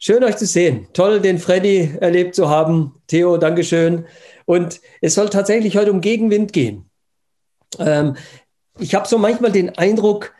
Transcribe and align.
Schön 0.00 0.22
euch 0.22 0.36
zu 0.36 0.46
sehen. 0.46 0.86
Toll, 0.92 1.20
den 1.20 1.40
Freddy 1.40 1.96
erlebt 2.00 2.36
zu 2.36 2.48
haben. 2.48 2.94
Theo, 3.08 3.36
Dankeschön. 3.36 4.06
Und 4.46 4.80
es 5.00 5.16
soll 5.16 5.28
tatsächlich 5.28 5.76
heute 5.76 5.90
um 5.90 6.00
Gegenwind 6.00 6.52
gehen. 6.52 6.88
Ähm, 7.80 8.16
ich 8.78 8.94
habe 8.94 9.08
so 9.08 9.18
manchmal 9.18 9.50
den 9.50 9.76
Eindruck, 9.76 10.34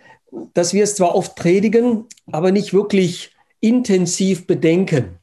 dass 0.55 0.75
wir 0.75 0.85
es 0.85 0.95
zwar 0.95 1.17
oft 1.17 1.35
predigen, 1.35 2.05
aber 2.31 2.53
nicht 2.53 2.73
wirklich 2.73 3.35
intensiv 3.59 4.47
bedenken. 4.47 5.19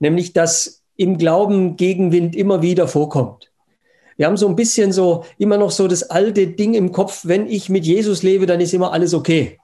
Nämlich, 0.00 0.32
dass 0.32 0.82
im 0.96 1.16
Glauben 1.16 1.76
Gegenwind 1.76 2.34
immer 2.34 2.62
wieder 2.62 2.88
vorkommt. 2.88 3.52
Wir 4.16 4.26
haben 4.26 4.36
so 4.36 4.48
ein 4.48 4.56
bisschen 4.56 4.90
so 4.90 5.24
immer 5.38 5.56
noch 5.56 5.70
so 5.70 5.86
das 5.86 6.02
alte 6.02 6.48
Ding 6.48 6.74
im 6.74 6.90
Kopf, 6.90 7.20
wenn 7.26 7.46
ich 7.46 7.68
mit 7.68 7.84
Jesus 7.84 8.24
lebe, 8.24 8.46
dann 8.46 8.60
ist 8.60 8.74
immer 8.74 8.92
alles 8.92 9.14
okay. 9.14 9.60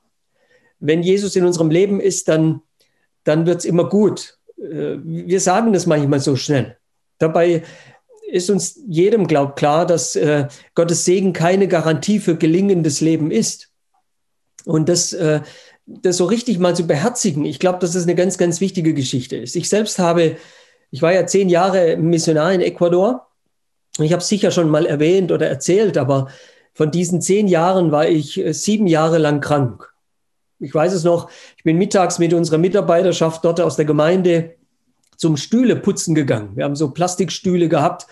Wenn 0.79 1.03
Jesus 1.03 1.35
in 1.35 1.45
unserem 1.45 1.71
Leben 1.71 1.99
ist, 1.99 2.29
dann 2.29 2.63
dann 3.25 3.47
wird 3.47 3.59
es 3.59 3.65
immer 3.65 3.89
gut. 3.89 4.39
Äh, 4.59 4.99
wir 5.03 5.41
sagen 5.41 5.73
das 5.73 5.87
manchmal 5.87 6.21
so 6.21 6.37
schnell. 6.37 6.77
Dabei 7.19 7.63
ist 8.31 8.51
uns 8.51 8.81
jedem, 8.87 9.27
glaubt 9.27 9.59
klar, 9.59 9.87
dass 9.87 10.17
äh, 10.17 10.49
Gottes 10.75 11.05
Segen 11.05 11.33
keine 11.33 11.69
Garantie 11.69 12.21
für 12.21 12.37
gelingendes 12.37 13.01
Leben 13.01 13.31
ist. 13.31 13.71
Und 14.65 14.89
das, 14.89 15.13
äh, 15.13 15.41
das 15.87 16.17
so 16.17 16.25
richtig 16.25 16.59
mal 16.59 16.75
zu 16.75 16.87
beherzigen, 16.87 17.45
ich 17.45 17.59
glaube, 17.59 17.79
dass 17.79 17.93
das 17.93 18.05
eine 18.05 18.15
ganz, 18.15 18.39
ganz 18.39 18.61
wichtige 18.61 18.95
Geschichte 18.95 19.37
ist. 19.37 19.57
Ich 19.57 19.69
selbst 19.69 19.99
habe, 19.99 20.37
ich 20.91 21.03
war 21.03 21.13
ja 21.13 21.27
zehn 21.27 21.49
Jahre 21.49 21.97
Missionar 21.97 22.53
in 22.53 22.61
Ecuador. 22.61 23.29
Ich 23.99 24.13
habe 24.13 24.23
es 24.23 24.29
sicher 24.29 24.51
schon 24.51 24.71
mal 24.71 24.87
erwähnt 24.87 25.31
oder 25.31 25.47
erzählt, 25.47 25.99
aber 25.99 26.29
von 26.73 26.91
diesen 26.91 27.21
zehn 27.21 27.47
Jahren 27.47 27.93
war 27.93 28.09
ich 28.09 28.43
sieben 28.51 28.89
Jahre 28.89 29.19
lang 29.19 29.41
krank 29.41 29.94
ich 30.59 30.75
weiß 30.75 30.93
es 30.93 31.05
noch, 31.05 31.31
ich 31.57 31.65
bin 31.65 31.79
mittags 31.79 32.19
mit 32.19 32.33
unserer 32.33 32.59
Mitarbeiterschaft 32.59 33.45
dort 33.45 33.61
aus 33.61 33.77
der 33.77 33.85
Gemeinde 33.85 34.55
zum 35.17 35.37
Stühle 35.37 35.77
putzen 35.77 36.15
gegangen. 36.15 36.57
Wir 36.57 36.65
haben 36.65 36.77
so 36.77 36.91
Plastikstühle 36.91 37.69
gehabt 37.69 38.07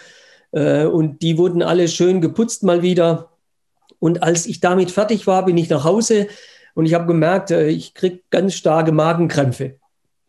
äh, 0.53 0.85
und 0.85 1.23
die 1.23 1.39
wurden 1.39 1.63
alle 1.63 1.89
schön 1.89 2.21
geputzt 2.21 2.63
mal 2.63 2.83
wieder. 2.83 3.31
Und 3.99 4.23
als 4.23 4.47
ich 4.47 4.61
damit 4.61 4.91
fertig 4.91 5.27
war, 5.27 5.45
bin 5.45 5.57
ich 5.57 5.69
nach 5.69 5.85
Hause 5.85 6.29
und 6.75 6.87
ich 6.87 6.95
habe 6.95 7.07
gemerkt, 7.07 7.51
äh, 7.51 7.69
ich 7.69 7.95
kriege 7.95 8.21
ganz 8.31 8.55
starke 8.55 8.93
Magenkrämpfe. 8.93 9.77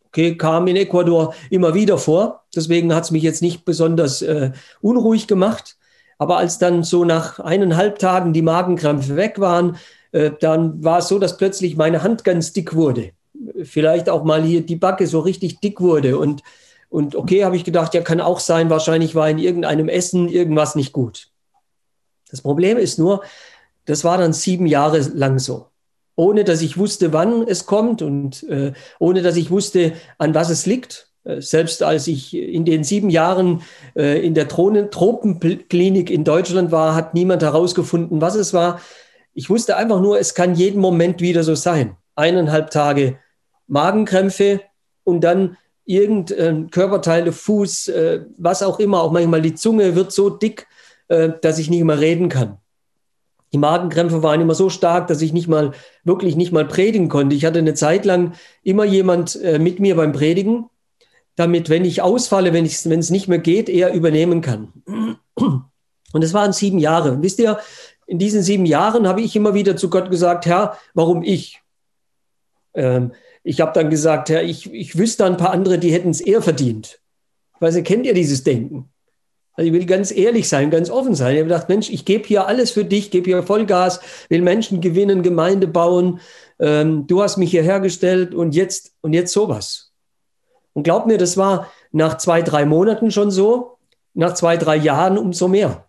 Okay, 0.08 0.36
kam 0.36 0.68
in 0.68 0.76
Ecuador 0.76 1.34
immer 1.50 1.74
wieder 1.74 1.98
vor. 1.98 2.44
Deswegen 2.54 2.94
hat 2.94 3.04
es 3.04 3.10
mich 3.10 3.24
jetzt 3.24 3.42
nicht 3.42 3.64
besonders 3.64 4.22
äh, 4.22 4.52
unruhig 4.80 5.26
gemacht. 5.26 5.76
Aber 6.18 6.36
als 6.36 6.58
dann 6.58 6.84
so 6.84 7.04
nach 7.04 7.40
eineinhalb 7.40 7.98
Tagen 7.98 8.32
die 8.32 8.42
Magenkrämpfe 8.42 9.16
weg 9.16 9.40
waren, 9.40 9.76
dann 10.40 10.84
war 10.84 10.98
es 10.98 11.08
so, 11.08 11.18
dass 11.18 11.36
plötzlich 11.36 11.76
meine 11.76 12.04
Hand 12.04 12.22
ganz 12.22 12.52
dick 12.52 12.76
wurde. 12.76 13.10
Vielleicht 13.64 14.08
auch 14.08 14.22
mal 14.22 14.44
hier 14.44 14.64
die 14.64 14.76
Backe 14.76 15.08
so 15.08 15.18
richtig 15.18 15.58
dick 15.58 15.80
wurde. 15.80 16.18
Und, 16.18 16.42
und 16.88 17.16
okay, 17.16 17.44
habe 17.44 17.56
ich 17.56 17.64
gedacht, 17.64 17.94
ja, 17.94 18.00
kann 18.00 18.20
auch 18.20 18.38
sein, 18.38 18.70
wahrscheinlich 18.70 19.16
war 19.16 19.28
in 19.28 19.38
irgendeinem 19.38 19.88
Essen 19.88 20.28
irgendwas 20.28 20.76
nicht 20.76 20.92
gut. 20.92 21.30
Das 22.30 22.42
Problem 22.42 22.78
ist 22.78 22.98
nur, 22.98 23.22
das 23.84 24.04
war 24.04 24.18
dann 24.18 24.32
sieben 24.32 24.66
Jahre 24.66 24.98
lang 24.98 25.38
so. 25.38 25.66
Ohne 26.16 26.44
dass 26.44 26.62
ich 26.62 26.78
wusste, 26.78 27.12
wann 27.12 27.42
es 27.46 27.66
kommt 27.66 28.02
und 28.02 28.44
äh, 28.44 28.72
ohne 28.98 29.22
dass 29.22 29.36
ich 29.36 29.50
wusste, 29.50 29.92
an 30.18 30.34
was 30.34 30.50
es 30.50 30.64
liegt. 30.64 31.08
Äh, 31.24 31.40
selbst 31.40 31.82
als 31.82 32.06
ich 32.06 32.34
in 32.36 32.64
den 32.64 32.84
sieben 32.84 33.10
Jahren 33.10 33.62
äh, 33.96 34.24
in 34.24 34.34
der 34.34 34.48
Tropenklinik 34.48 36.10
in 36.10 36.24
Deutschland 36.24 36.70
war, 36.70 36.94
hat 36.94 37.14
niemand 37.14 37.42
herausgefunden, 37.42 38.20
was 38.20 38.36
es 38.36 38.54
war. 38.54 38.80
Ich 39.34 39.50
wusste 39.50 39.76
einfach 39.76 40.00
nur, 40.00 40.18
es 40.18 40.34
kann 40.34 40.54
jeden 40.54 40.80
Moment 40.80 41.20
wieder 41.20 41.42
so 41.42 41.54
sein. 41.54 41.96
Eineinhalb 42.14 42.70
Tage 42.70 43.18
Magenkrämpfe 43.66 44.60
und 45.02 45.22
dann 45.22 45.56
irgendein 45.84 46.70
Körperteil, 46.70 47.30
Fuß, 47.30 47.88
äh, 47.88 48.24
was 48.38 48.62
auch 48.62 48.78
immer, 48.78 49.02
auch 49.02 49.12
manchmal 49.12 49.42
die 49.42 49.54
Zunge 49.54 49.94
wird 49.94 50.12
so 50.12 50.30
dick, 50.30 50.66
äh, 51.08 51.30
dass 51.42 51.58
ich 51.58 51.68
nicht 51.68 51.84
mehr 51.84 52.00
reden 52.00 52.28
kann. 52.28 52.58
Die 53.52 53.58
Magenkrämpfe 53.58 54.22
waren 54.22 54.40
immer 54.40 54.54
so 54.54 54.70
stark, 54.70 55.06
dass 55.08 55.22
ich 55.22 55.32
nicht 55.32 55.46
mal, 55.46 55.72
wirklich 56.02 56.36
nicht 56.36 56.52
mal 56.52 56.64
predigen 56.64 57.08
konnte. 57.08 57.36
Ich 57.36 57.44
hatte 57.44 57.58
eine 57.58 57.74
Zeit 57.74 58.04
lang 58.04 58.32
immer 58.62 58.84
jemand 58.84 59.40
äh, 59.42 59.58
mit 59.58 59.78
mir 59.78 59.96
beim 59.96 60.12
Predigen, 60.12 60.66
damit, 61.36 61.68
wenn 61.68 61.84
ich 61.84 62.02
ausfalle, 62.02 62.52
wenn, 62.52 62.64
es 62.64 63.10
nicht 63.10 63.28
mehr 63.28 63.38
geht, 63.38 63.68
er 63.68 63.92
übernehmen 63.92 64.40
kann. 64.40 64.72
Und 65.36 66.22
es 66.22 66.32
waren 66.32 66.52
sieben 66.52 66.78
Jahre. 66.78 67.20
Wisst 67.22 67.40
ihr, 67.40 67.58
in 68.06 68.18
diesen 68.18 68.42
sieben 68.42 68.66
Jahren 68.66 69.06
habe 69.08 69.20
ich 69.20 69.34
immer 69.36 69.54
wieder 69.54 69.76
zu 69.76 69.90
Gott 69.90 70.10
gesagt, 70.10 70.46
Herr, 70.46 70.78
warum 70.94 71.22
ich? 71.22 71.60
Ähm, 72.74 73.12
ich 73.42 73.60
habe 73.60 73.72
dann 73.72 73.90
gesagt, 73.90 74.30
Herr, 74.30 74.42
ich, 74.42 74.72
ich 74.72 74.98
wüsste 74.98 75.24
ein 75.24 75.36
paar 75.36 75.50
andere, 75.50 75.78
die 75.78 75.92
hätten 75.92 76.10
es 76.10 76.20
eher 76.20 76.42
verdient. 76.42 77.00
Ich 77.54 77.60
weiß 77.60 77.82
kennt 77.84 78.06
ihr 78.06 78.14
dieses 78.14 78.42
Denken? 78.44 78.90
Also 79.56 79.68
ich 79.68 79.72
will 79.72 79.86
ganz 79.86 80.10
ehrlich 80.10 80.48
sein, 80.48 80.70
ganz 80.70 80.90
offen 80.90 81.14
sein. 81.14 81.34
Ich 81.34 81.40
habe 81.40 81.48
gedacht, 81.48 81.68
Mensch, 81.68 81.88
ich 81.88 82.04
gebe 82.04 82.24
hier 82.24 82.48
alles 82.48 82.72
für 82.72 82.84
dich, 82.84 83.10
gebe 83.10 83.26
hier 83.26 83.42
Vollgas, 83.44 84.00
will 84.28 84.42
Menschen 84.42 84.80
gewinnen, 84.80 85.22
Gemeinde 85.22 85.68
bauen. 85.68 86.20
Ähm, 86.58 87.06
du 87.06 87.22
hast 87.22 87.36
mich 87.36 87.52
hierher 87.52 87.78
gestellt 87.78 88.34
und 88.34 88.54
jetzt, 88.54 88.94
und 89.00 89.12
jetzt 89.12 89.32
sowas. 89.32 89.92
Und 90.72 90.82
glaub 90.82 91.06
mir, 91.06 91.18
das 91.18 91.36
war 91.36 91.70
nach 91.92 92.18
zwei, 92.18 92.42
drei 92.42 92.64
Monaten 92.64 93.12
schon 93.12 93.30
so, 93.30 93.78
nach 94.12 94.34
zwei, 94.34 94.56
drei 94.56 94.76
Jahren 94.76 95.16
umso 95.18 95.46
mehr. 95.46 95.88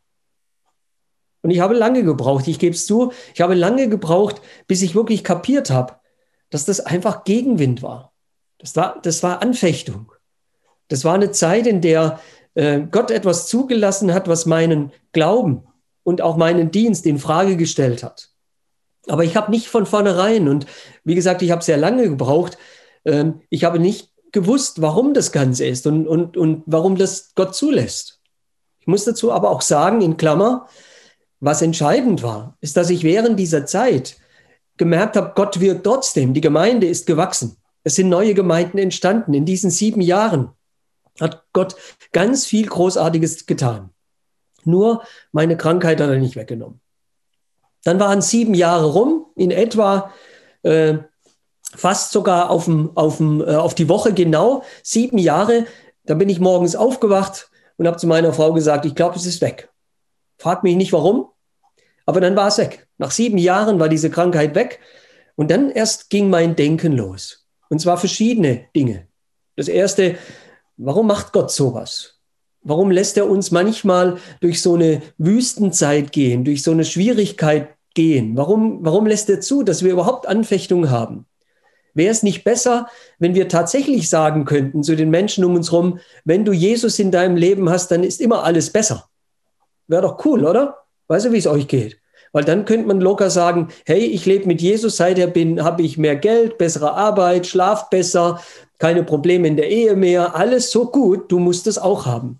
Und 1.45 1.51
ich 1.51 1.59
habe 1.59 1.75
lange 1.75 2.03
gebraucht, 2.03 2.47
ich 2.47 2.57
gebe 2.57 2.73
es 2.73 2.88
zu, 2.88 3.11
ich 3.35 3.39
habe 3.39 3.53
lange 3.53 3.88
gebraucht, 3.88 4.41
bis 4.66 4.81
ich 4.81 4.95
wirklich 4.95 5.23
kapiert 5.23 5.69
habe, 5.69 5.94
dass 6.50 6.66
das 6.66 6.79
einfach 6.79 7.23
Gegenwind 7.23 7.83
war. 7.83 8.13
Das 8.57 8.75
war, 8.75 9.00
das 9.03 9.22
war 9.22 9.44
Anfechtung. 9.44 10.11
Das 10.88 11.05
war 11.05 11.13
eine 11.13 11.29
Zeit, 11.29 11.67
in 11.67 11.81
der 11.81 12.19
äh, 12.55 12.79
Gott 12.89 13.11
etwas 13.11 13.45
zugelassen 13.45 14.11
hat, 14.11 14.28
was 14.28 14.47
meinen 14.47 14.91
Glauben 15.11 15.67
und 16.01 16.19
auch 16.19 16.35
meinen 16.35 16.72
Dienst 16.72 17.05
in 17.05 17.19
Frage 17.19 17.57
gestellt 17.57 18.01
hat. 18.01 18.31
Aber 19.05 19.23
ich 19.23 19.35
habe 19.35 19.51
nicht 19.51 19.67
von 19.67 19.85
vornherein, 19.85 20.47
und 20.47 20.66
wie 21.03 21.13
gesagt, 21.13 21.44
ich 21.44 21.51
habe 21.51 21.63
sehr 21.63 21.78
lange 21.78 22.09
gebraucht, 22.09 22.57
äh, 23.03 23.25
ich 23.51 23.66
habe 23.66 23.78
nicht 23.78 24.09
gewusst, 24.31 24.81
warum 24.81 25.13
das 25.13 25.31
Ganze 25.31 25.67
ist 25.67 25.85
und, 25.85 26.07
und, 26.07 26.38
und 26.38 26.63
warum 26.66 26.95
das 26.95 27.35
Gott 27.35 27.53
zulässt. 27.53 28.19
Ich 28.79 28.88
muss 28.88 29.05
dazu 29.05 29.31
aber 29.31 29.51
auch 29.51 29.61
sagen, 29.61 30.01
in 30.01 30.17
Klammer, 30.17 30.67
was 31.45 31.61
entscheidend 31.61 32.23
war, 32.23 32.57
ist, 32.59 32.75
dass 32.75 32.89
ich 32.89 33.03
während 33.03 33.39
dieser 33.39 33.67
Zeit 33.67 34.17
gemerkt 34.78 35.16
habe, 35.16 35.33
Gott 35.35 35.59
wirkt 35.59 35.83
trotzdem. 35.83 36.33
Die 36.33 36.41
Gemeinde 36.41 36.88
ist 36.88 37.06
gewachsen. 37.06 37.57
Es 37.83 37.95
sind 37.95 38.09
neue 38.09 38.33
Gemeinden 38.33 38.79
entstanden. 38.79 39.35
In 39.35 39.45
diesen 39.45 39.69
sieben 39.69 40.01
Jahren 40.01 40.50
hat 41.19 41.45
Gott 41.53 41.75
ganz 42.11 42.45
viel 42.45 42.66
Großartiges 42.66 43.45
getan. 43.45 43.91
Nur 44.63 45.03
meine 45.31 45.55
Krankheit 45.55 46.01
hat 46.01 46.09
er 46.09 46.17
nicht 46.17 46.35
weggenommen. 46.35 46.81
Dann 47.84 48.00
waren 48.00 48.22
sieben 48.22 48.55
Jahre 48.55 48.91
rum, 48.91 49.28
in 49.35 49.51
etwa 49.51 50.11
äh, 50.63 50.95
fast 51.75 52.11
sogar 52.11 52.50
auf, 52.50 52.66
dem, 52.66 52.97
auf, 52.97 53.17
dem, 53.17 53.41
äh, 53.41 53.55
auf 53.55 53.75
die 53.75 53.88
Woche 53.88 54.13
genau, 54.13 54.63
sieben 54.81 55.19
Jahre. 55.19 55.67
Da 56.05 56.16
bin 56.16 56.29
ich 56.29 56.39
morgens 56.39 56.75
aufgewacht 56.75 57.51
und 57.78 57.85
habe 57.85 57.97
zu 57.97 58.07
meiner 58.07 58.34
Frau 58.34 58.51
gesagt, 58.53 58.85
ich 58.85 58.95
glaube, 58.95 59.16
es 59.16 59.28
ist 59.28 59.41
weg. 59.41 59.69
Frag 60.39 60.63
mich 60.63 60.75
nicht 60.75 60.91
warum, 60.91 61.28
aber 62.05 62.21
dann 62.21 62.35
war 62.35 62.47
es 62.47 62.57
weg. 62.57 62.88
Nach 62.97 63.11
sieben 63.11 63.38
Jahren 63.38 63.79
war 63.79 63.89
diese 63.89 64.09
Krankheit 64.09 64.55
weg 64.55 64.79
und 65.35 65.51
dann 65.51 65.69
erst 65.69 66.09
ging 66.09 66.29
mein 66.29 66.55
Denken 66.55 66.93
los. 66.93 67.45
Und 67.69 67.79
zwar 67.79 67.97
verschiedene 67.97 68.66
Dinge. 68.75 69.07
Das 69.55 69.67
erste, 69.67 70.17
warum 70.77 71.07
macht 71.07 71.33
Gott 71.33 71.51
sowas? 71.51 72.19
Warum 72.61 72.89
lässt 72.91 73.17
er 73.17 73.29
uns 73.29 73.51
manchmal 73.51 74.17
durch 74.41 74.61
so 74.61 74.75
eine 74.75 75.01
Wüstenzeit 75.17 76.11
gehen, 76.11 76.43
durch 76.43 76.63
so 76.63 76.71
eine 76.71 76.85
Schwierigkeit 76.85 77.69
gehen? 77.93 78.35
Warum, 78.37 78.83
warum 78.83 79.05
lässt 79.05 79.29
er 79.29 79.41
zu, 79.41 79.63
dass 79.63 79.83
wir 79.83 79.91
überhaupt 79.91 80.27
Anfechtungen 80.27 80.89
haben? 80.89 81.25
Wäre 81.93 82.11
es 82.11 82.23
nicht 82.23 82.43
besser, 82.43 82.87
wenn 83.19 83.35
wir 83.35 83.47
tatsächlich 83.47 84.09
sagen 84.09 84.45
könnten 84.45 84.83
zu 84.83 84.95
den 84.95 85.09
Menschen 85.09 85.45
um 85.45 85.55
uns 85.55 85.72
herum, 85.72 85.99
wenn 86.25 86.43
du 86.43 86.52
Jesus 86.52 86.99
in 86.99 87.11
deinem 87.11 87.37
Leben 87.37 87.69
hast, 87.69 87.90
dann 87.90 88.03
ist 88.03 88.19
immer 88.19 88.43
alles 88.43 88.69
besser. 88.69 89.09
Wäre 89.87 90.02
doch 90.02 90.25
cool, 90.25 90.46
oder? 90.46 90.84
Weißt 91.07 91.25
du, 91.25 91.31
wie 91.31 91.37
es 91.37 91.47
euch 91.47 91.67
geht? 91.67 91.99
Weil 92.31 92.43
dann 92.43 92.66
könnte 92.66 92.87
man 92.87 92.99
locker 92.99 93.29
sagen, 93.29 93.69
hey, 93.85 93.99
ich 93.99 94.25
lebe 94.25 94.47
mit 94.47 94.61
Jesus, 94.61 94.97
seither 94.97 95.28
bin, 95.28 95.63
habe 95.63 95.84
ich 95.84 95.97
mehr 95.97 96.16
Geld, 96.16 96.57
bessere 96.57 96.93
Arbeit, 96.93 97.47
schlaf 97.47 97.90
besser, 97.90 98.41
keine 98.78 99.03
Probleme 99.03 99.47
in 99.47 99.55
der 99.55 99.69
Ehe 99.69 99.96
mehr, 99.96 100.35
alles 100.35 100.69
so 100.69 100.87
gut, 100.87 101.31
du 101.31 101.40
musst 101.40 101.66
es 101.67 101.78
auch 101.78 102.05
haben. 102.05 102.40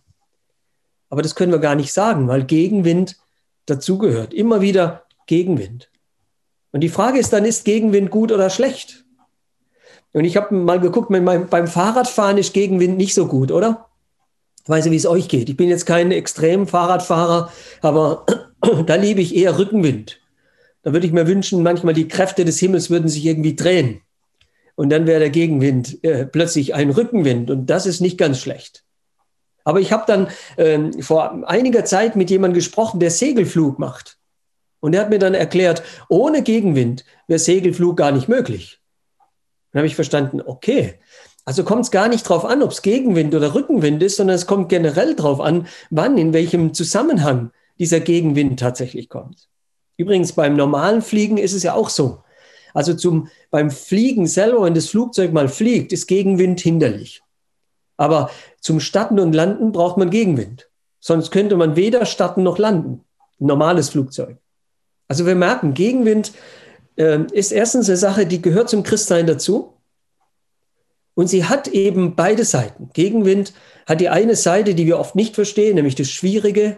Aber 1.10 1.22
das 1.22 1.36
können 1.36 1.52
wir 1.52 1.60
gar 1.60 1.76
nicht 1.76 1.94
sagen, 1.94 2.28
weil 2.28 2.44
Gegenwind 2.44 3.16
dazugehört. 3.68 4.34
Immer 4.34 4.60
wieder 4.62 5.04
Gegenwind. 5.28 5.90
Und 6.72 6.82
die 6.82 6.90
Frage 6.90 7.20
ist 7.20 7.32
dann, 7.32 7.46
ist 7.46 7.64
Gegenwind 7.64 8.12
gut 8.12 8.34
oder 8.34 8.50
schlecht? 8.50 9.06
Und 10.12 10.26
ich 10.26 10.36
habe 10.36 10.54
mal 10.56 10.80
geguckt, 10.80 11.10
beim 11.10 11.68
Fahrradfahren 11.68 12.38
ist 12.38 12.54
Gegenwind 12.54 12.98
nicht 12.98 13.14
so 13.14 13.28
gut, 13.28 13.52
oder? 13.52 13.88
Ich 14.64 14.70
weiß 14.70 14.86
nicht, 14.86 14.92
wie 14.92 14.98
es 14.98 15.06
euch 15.06 15.30
geht. 15.30 15.48
Ich 15.50 15.58
bin 15.58 15.70
jetzt 15.70 15.86
kein 15.86 16.12
extrem 16.12 16.68
Fahrradfahrer, 16.68 17.52
aber 17.82 18.26
da 18.86 18.96
liebe 18.96 19.22
ich 19.22 19.36
eher 19.36 19.58
Rückenwind. 19.58 20.20
Da 20.84 20.94
würde 20.94 21.08
ich 21.08 21.14
mir 21.14 21.28
wünschen, 21.28 21.64
manchmal 21.64 21.94
die 21.94 22.08
Kräfte 22.08 22.46
des 22.46 22.60
Himmels 22.60 22.90
würden 22.90 23.10
sich 23.10 23.26
irgendwie 23.26 23.56
drehen. 23.56 24.02
und 24.76 24.90
dann 24.90 25.08
wäre 25.08 25.20
der 25.20 25.30
Gegenwind 25.30 26.04
äh, 26.04 26.26
plötzlich 26.26 26.76
ein 26.76 26.90
Rückenwind 26.90 27.50
und 27.50 27.68
das 27.68 27.86
ist 27.86 28.02
nicht 28.02 28.18
ganz 28.18 28.40
schlecht. 28.40 28.84
Aber 29.64 29.80
ich 29.80 29.92
habe 29.92 30.04
dann 30.06 30.28
äh, 30.58 31.02
vor 31.02 31.48
einiger 31.48 31.86
Zeit 31.86 32.16
mit 32.16 32.30
jemandem 32.30 32.56
gesprochen, 32.56 33.00
der 33.00 33.10
Segelflug 33.10 33.80
macht. 33.80 34.18
Und 34.80 34.94
er 34.94 35.02
hat 35.02 35.10
mir 35.10 35.18
dann 35.18 35.34
erklärt, 35.34 35.82
ohne 36.10 36.44
Gegenwind 36.44 37.04
wäre 37.28 37.40
Segelflug 37.40 37.98
gar 37.98 38.12
nicht 38.12 38.28
möglich. 38.28 38.80
Dann 39.72 39.80
habe 39.80 39.88
ich 39.88 39.96
verstanden, 39.96 40.42
okay, 40.46 41.00
also 41.46 41.64
kommt 41.64 41.86
es 41.86 41.92
gar 41.92 42.08
nicht 42.08 42.30
darauf 42.30 42.46
an, 42.46 42.62
ob 42.62 42.72
es 42.72 42.84
Gegenwind 42.84 43.34
oder 43.34 43.56
Rückenwind 43.56 44.04
ist, 44.04 44.18
sondern 44.18 44.36
es 44.36 44.46
kommt 44.46 44.70
generell 44.70 45.16
darauf 45.16 45.40
an, 45.40 45.68
wann, 45.90 46.18
in 46.18 46.34
welchem 46.34 46.74
Zusammenhang 46.74 47.52
dieser 47.80 48.00
Gegenwind 48.00 48.60
tatsächlich 48.60 49.10
kommt. 49.10 49.48
Übrigens 49.98 50.34
beim 50.34 50.56
normalen 50.56 51.02
Fliegen 51.02 51.38
ist 51.38 51.54
es 51.54 51.64
ja 51.64 51.74
auch 51.74 51.90
so. 51.90 52.24
Also 52.74 52.94
zum, 52.94 53.30
beim 53.52 53.72
Fliegen 53.72 54.28
selber, 54.28 54.64
wenn 54.64 54.74
das 54.74 54.90
Flugzeug 54.90 55.32
mal 55.32 55.48
fliegt, 55.48 55.94
ist 55.94 56.08
Gegenwind 56.08 56.60
hinderlich. 56.60 57.22
Aber 57.98 58.30
zum 58.60 58.82
Starten 58.82 59.20
und 59.20 59.34
Landen 59.34 59.72
braucht 59.72 59.98
man 59.98 60.10
Gegenwind. 60.10 60.70
Sonst 61.00 61.32
könnte 61.32 61.56
man 61.56 61.76
weder 61.76 62.06
starten 62.06 62.44
noch 62.44 62.58
landen. 62.58 63.06
Normales 63.40 63.90
Flugzeug. 63.90 64.38
Also 65.08 65.26
wir 65.26 65.36
merken, 65.36 65.74
Gegenwind 65.74 66.34
äh, 66.98 67.20
ist 67.32 67.52
erstens 67.52 67.88
eine 67.88 67.98
Sache, 67.98 68.26
die 68.26 68.42
gehört 68.42 68.70
zum 68.70 68.84
Christsein 68.84 69.28
dazu. 69.28 69.78
Und 71.14 71.28
sie 71.28 71.46
hat 71.46 71.70
eben 71.70 72.16
beide 72.16 72.44
Seiten. 72.44 72.90
Gegenwind 72.94 73.54
hat 73.86 74.02
die 74.02 74.10
eine 74.10 74.36
Seite, 74.36 74.76
die 74.76 74.86
wir 74.86 75.00
oft 75.00 75.16
nicht 75.16 75.36
verstehen, 75.36 75.76
nämlich 75.76 75.96
das 75.96 76.10
Schwierige, 76.10 76.78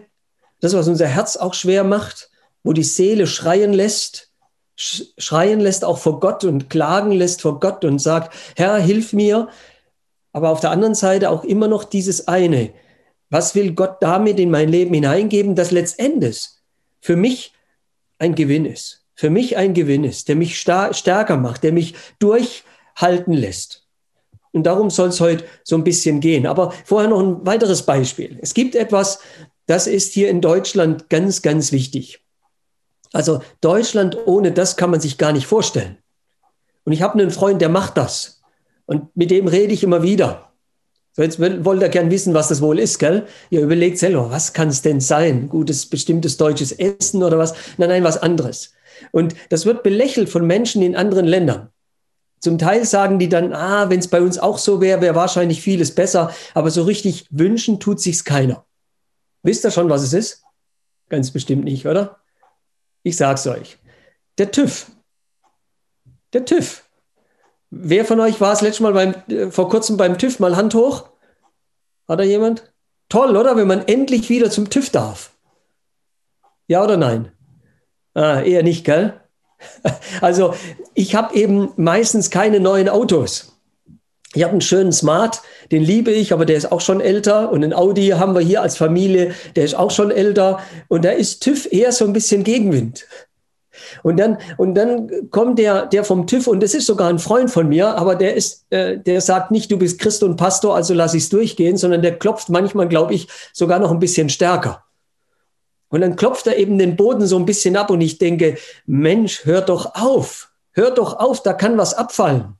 das, 0.60 0.74
was 0.74 0.88
unser 0.88 1.06
Herz 1.06 1.36
auch 1.36 1.54
schwer 1.54 1.84
macht, 1.84 2.30
wo 2.62 2.72
die 2.72 2.84
Seele 2.84 3.26
schreien 3.26 3.72
lässt, 3.72 4.30
schreien 4.76 5.60
lässt 5.60 5.84
auch 5.84 5.98
vor 5.98 6.20
Gott 6.20 6.44
und 6.44 6.70
klagen 6.70 7.12
lässt 7.12 7.42
vor 7.42 7.60
Gott 7.60 7.84
und 7.84 7.98
sagt, 7.98 8.34
Herr, 8.56 8.76
hilf 8.78 9.12
mir. 9.12 9.48
Aber 10.32 10.50
auf 10.50 10.60
der 10.60 10.70
anderen 10.70 10.94
Seite 10.94 11.30
auch 11.30 11.44
immer 11.44 11.68
noch 11.68 11.84
dieses 11.84 12.28
eine. 12.28 12.70
Was 13.30 13.54
will 13.54 13.72
Gott 13.72 13.96
damit 14.00 14.38
in 14.38 14.50
mein 14.50 14.68
Leben 14.68 14.94
hineingeben, 14.94 15.54
das 15.54 15.70
letztendlich 15.70 16.48
für 17.00 17.16
mich 17.16 17.52
ein 18.18 18.34
Gewinn 18.34 18.64
ist. 18.64 19.04
Für 19.14 19.30
mich 19.30 19.56
ein 19.56 19.74
Gewinn 19.74 20.04
ist, 20.04 20.28
der 20.28 20.36
mich 20.36 20.58
stärker 20.58 21.36
macht, 21.36 21.64
der 21.64 21.72
mich 21.72 21.94
durchhalten 22.20 23.32
lässt. 23.32 23.84
Und 24.52 24.64
darum 24.64 24.90
soll 24.90 25.08
es 25.08 25.20
heute 25.20 25.44
so 25.64 25.76
ein 25.76 25.84
bisschen 25.84 26.20
gehen. 26.20 26.46
Aber 26.46 26.72
vorher 26.84 27.10
noch 27.10 27.20
ein 27.20 27.44
weiteres 27.46 27.82
Beispiel. 27.82 28.38
Es 28.40 28.54
gibt 28.54 28.74
etwas, 28.74 29.18
das 29.68 29.86
ist 29.86 30.14
hier 30.14 30.30
in 30.30 30.40
Deutschland 30.40 31.10
ganz, 31.10 31.42
ganz 31.42 31.72
wichtig. 31.72 32.24
Also 33.12 33.42
Deutschland 33.60 34.16
ohne 34.26 34.50
das 34.50 34.76
kann 34.76 34.90
man 34.90 35.00
sich 35.00 35.18
gar 35.18 35.32
nicht 35.32 35.46
vorstellen. 35.46 35.98
Und 36.84 36.92
ich 36.92 37.02
habe 37.02 37.18
einen 37.20 37.30
Freund, 37.30 37.60
der 37.60 37.68
macht 37.68 37.98
das. 37.98 38.40
Und 38.86 39.14
mit 39.14 39.30
dem 39.30 39.46
rede 39.46 39.74
ich 39.74 39.84
immer 39.84 40.02
wieder. 40.02 40.52
So, 41.12 41.22
jetzt 41.22 41.38
wollt 41.38 41.82
ihr 41.82 41.88
gern 41.90 42.10
wissen, 42.10 42.32
was 42.32 42.48
das 42.48 42.62
wohl 42.62 42.78
ist, 42.78 42.98
gell? 42.98 43.26
Ihr 43.50 43.60
überlegt 43.60 43.98
selber, 43.98 44.30
was 44.30 44.54
kann 44.54 44.68
es 44.68 44.80
denn 44.80 45.00
sein? 45.00 45.50
Gutes, 45.50 45.84
bestimmtes 45.84 46.38
deutsches 46.38 46.72
Essen 46.72 47.22
oder 47.22 47.36
was? 47.36 47.54
Nein, 47.76 47.90
nein, 47.90 48.04
was 48.04 48.16
anderes. 48.16 48.72
Und 49.12 49.34
das 49.50 49.66
wird 49.66 49.82
belächelt 49.82 50.30
von 50.30 50.46
Menschen 50.46 50.80
in 50.80 50.96
anderen 50.96 51.26
Ländern. 51.26 51.68
Zum 52.40 52.56
Teil 52.56 52.86
sagen 52.86 53.18
die 53.18 53.28
dann, 53.28 53.52
ah, 53.52 53.90
wenn 53.90 53.98
es 53.98 54.08
bei 54.08 54.22
uns 54.22 54.38
auch 54.38 54.56
so 54.56 54.80
wäre, 54.80 55.02
wäre 55.02 55.14
wahrscheinlich 55.14 55.60
vieles 55.60 55.94
besser. 55.94 56.32
Aber 56.54 56.70
so 56.70 56.84
richtig 56.84 57.26
wünschen 57.30 57.80
tut 57.80 58.00
sich's 58.00 58.24
keiner. 58.24 58.64
Wisst 59.48 59.64
ihr 59.64 59.70
schon, 59.70 59.88
was 59.88 60.02
es 60.02 60.12
ist? 60.12 60.42
Ganz 61.08 61.30
bestimmt 61.30 61.64
nicht, 61.64 61.86
oder? 61.86 62.18
Ich 63.02 63.16
sag's 63.16 63.46
euch. 63.46 63.78
Der 64.36 64.50
TÜV. 64.50 64.90
Der 66.34 66.44
TÜV. 66.44 66.84
Wer 67.70 68.04
von 68.04 68.20
euch 68.20 68.42
war 68.42 68.52
es 68.52 68.60
letztes 68.60 68.80
Mal 68.80 68.92
beim, 68.92 69.14
äh, 69.30 69.50
vor 69.50 69.70
kurzem 69.70 69.96
beim 69.96 70.18
TÜV? 70.18 70.38
Mal 70.38 70.54
Hand 70.54 70.74
hoch. 70.74 71.08
Hat 72.06 72.20
da 72.20 72.24
jemand? 72.24 72.74
Toll, 73.08 73.38
oder? 73.38 73.56
Wenn 73.56 73.68
man 73.68 73.88
endlich 73.88 74.28
wieder 74.28 74.50
zum 74.50 74.68
TÜV 74.68 74.90
darf. 74.90 75.32
Ja 76.66 76.84
oder 76.84 76.98
nein? 76.98 77.32
Ah, 78.12 78.42
eher 78.42 78.62
nicht, 78.62 78.84
gell? 78.84 79.18
Also 80.20 80.54
ich 80.92 81.14
habe 81.14 81.34
eben 81.34 81.72
meistens 81.76 82.28
keine 82.28 82.60
neuen 82.60 82.90
Autos. 82.90 83.57
Ich 84.38 84.44
habe 84.44 84.52
einen 84.52 84.60
schönen 84.60 84.92
Smart, 84.92 85.42
den 85.72 85.82
liebe 85.82 86.12
ich, 86.12 86.32
aber 86.32 86.46
der 86.46 86.56
ist 86.56 86.70
auch 86.70 86.80
schon 86.80 87.00
älter. 87.00 87.50
Und 87.50 87.64
einen 87.64 87.72
Audi 87.72 88.10
haben 88.10 88.36
wir 88.36 88.40
hier 88.40 88.62
als 88.62 88.76
Familie, 88.76 89.34
der 89.56 89.64
ist 89.64 89.74
auch 89.74 89.90
schon 89.90 90.12
älter. 90.12 90.60
Und 90.86 91.04
da 91.04 91.10
ist 91.10 91.42
TÜV 91.42 91.66
eher 91.72 91.90
so 91.90 92.04
ein 92.04 92.12
bisschen 92.12 92.44
Gegenwind. 92.44 93.04
Und 94.04 94.16
dann, 94.16 94.38
und 94.56 94.76
dann 94.76 95.28
kommt 95.32 95.58
der, 95.58 95.86
der 95.86 96.04
vom 96.04 96.28
TÜV, 96.28 96.46
und 96.46 96.62
das 96.62 96.74
ist 96.74 96.86
sogar 96.86 97.08
ein 97.08 97.18
Freund 97.18 97.50
von 97.50 97.68
mir, 97.68 97.96
aber 97.96 98.14
der 98.14 98.34
ist, 98.34 98.64
äh, 98.70 98.96
der 99.00 99.20
sagt 99.22 99.50
nicht, 99.50 99.72
du 99.72 99.76
bist 99.76 99.98
Christ 99.98 100.22
und 100.22 100.36
Pastor, 100.36 100.76
also 100.76 100.94
lass 100.94 101.14
ich 101.14 101.24
es 101.24 101.30
durchgehen, 101.30 101.76
sondern 101.76 102.02
der 102.02 102.16
klopft 102.16 102.48
manchmal, 102.48 102.86
glaube 102.86 103.14
ich, 103.14 103.26
sogar 103.52 103.80
noch 103.80 103.90
ein 103.90 103.98
bisschen 103.98 104.28
stärker. 104.28 104.84
Und 105.88 106.00
dann 106.00 106.14
klopft 106.14 106.46
er 106.46 106.58
eben 106.58 106.78
den 106.78 106.94
Boden 106.94 107.26
so 107.26 107.36
ein 107.36 107.46
bisschen 107.46 107.76
ab 107.76 107.90
und 107.90 108.00
ich 108.02 108.18
denke, 108.18 108.56
Mensch, 108.86 109.44
hör 109.46 109.62
doch 109.62 109.96
auf, 109.96 110.52
hör 110.74 110.92
doch 110.92 111.18
auf, 111.18 111.42
da 111.42 111.54
kann 111.54 111.76
was 111.76 111.92
abfallen. 111.92 112.57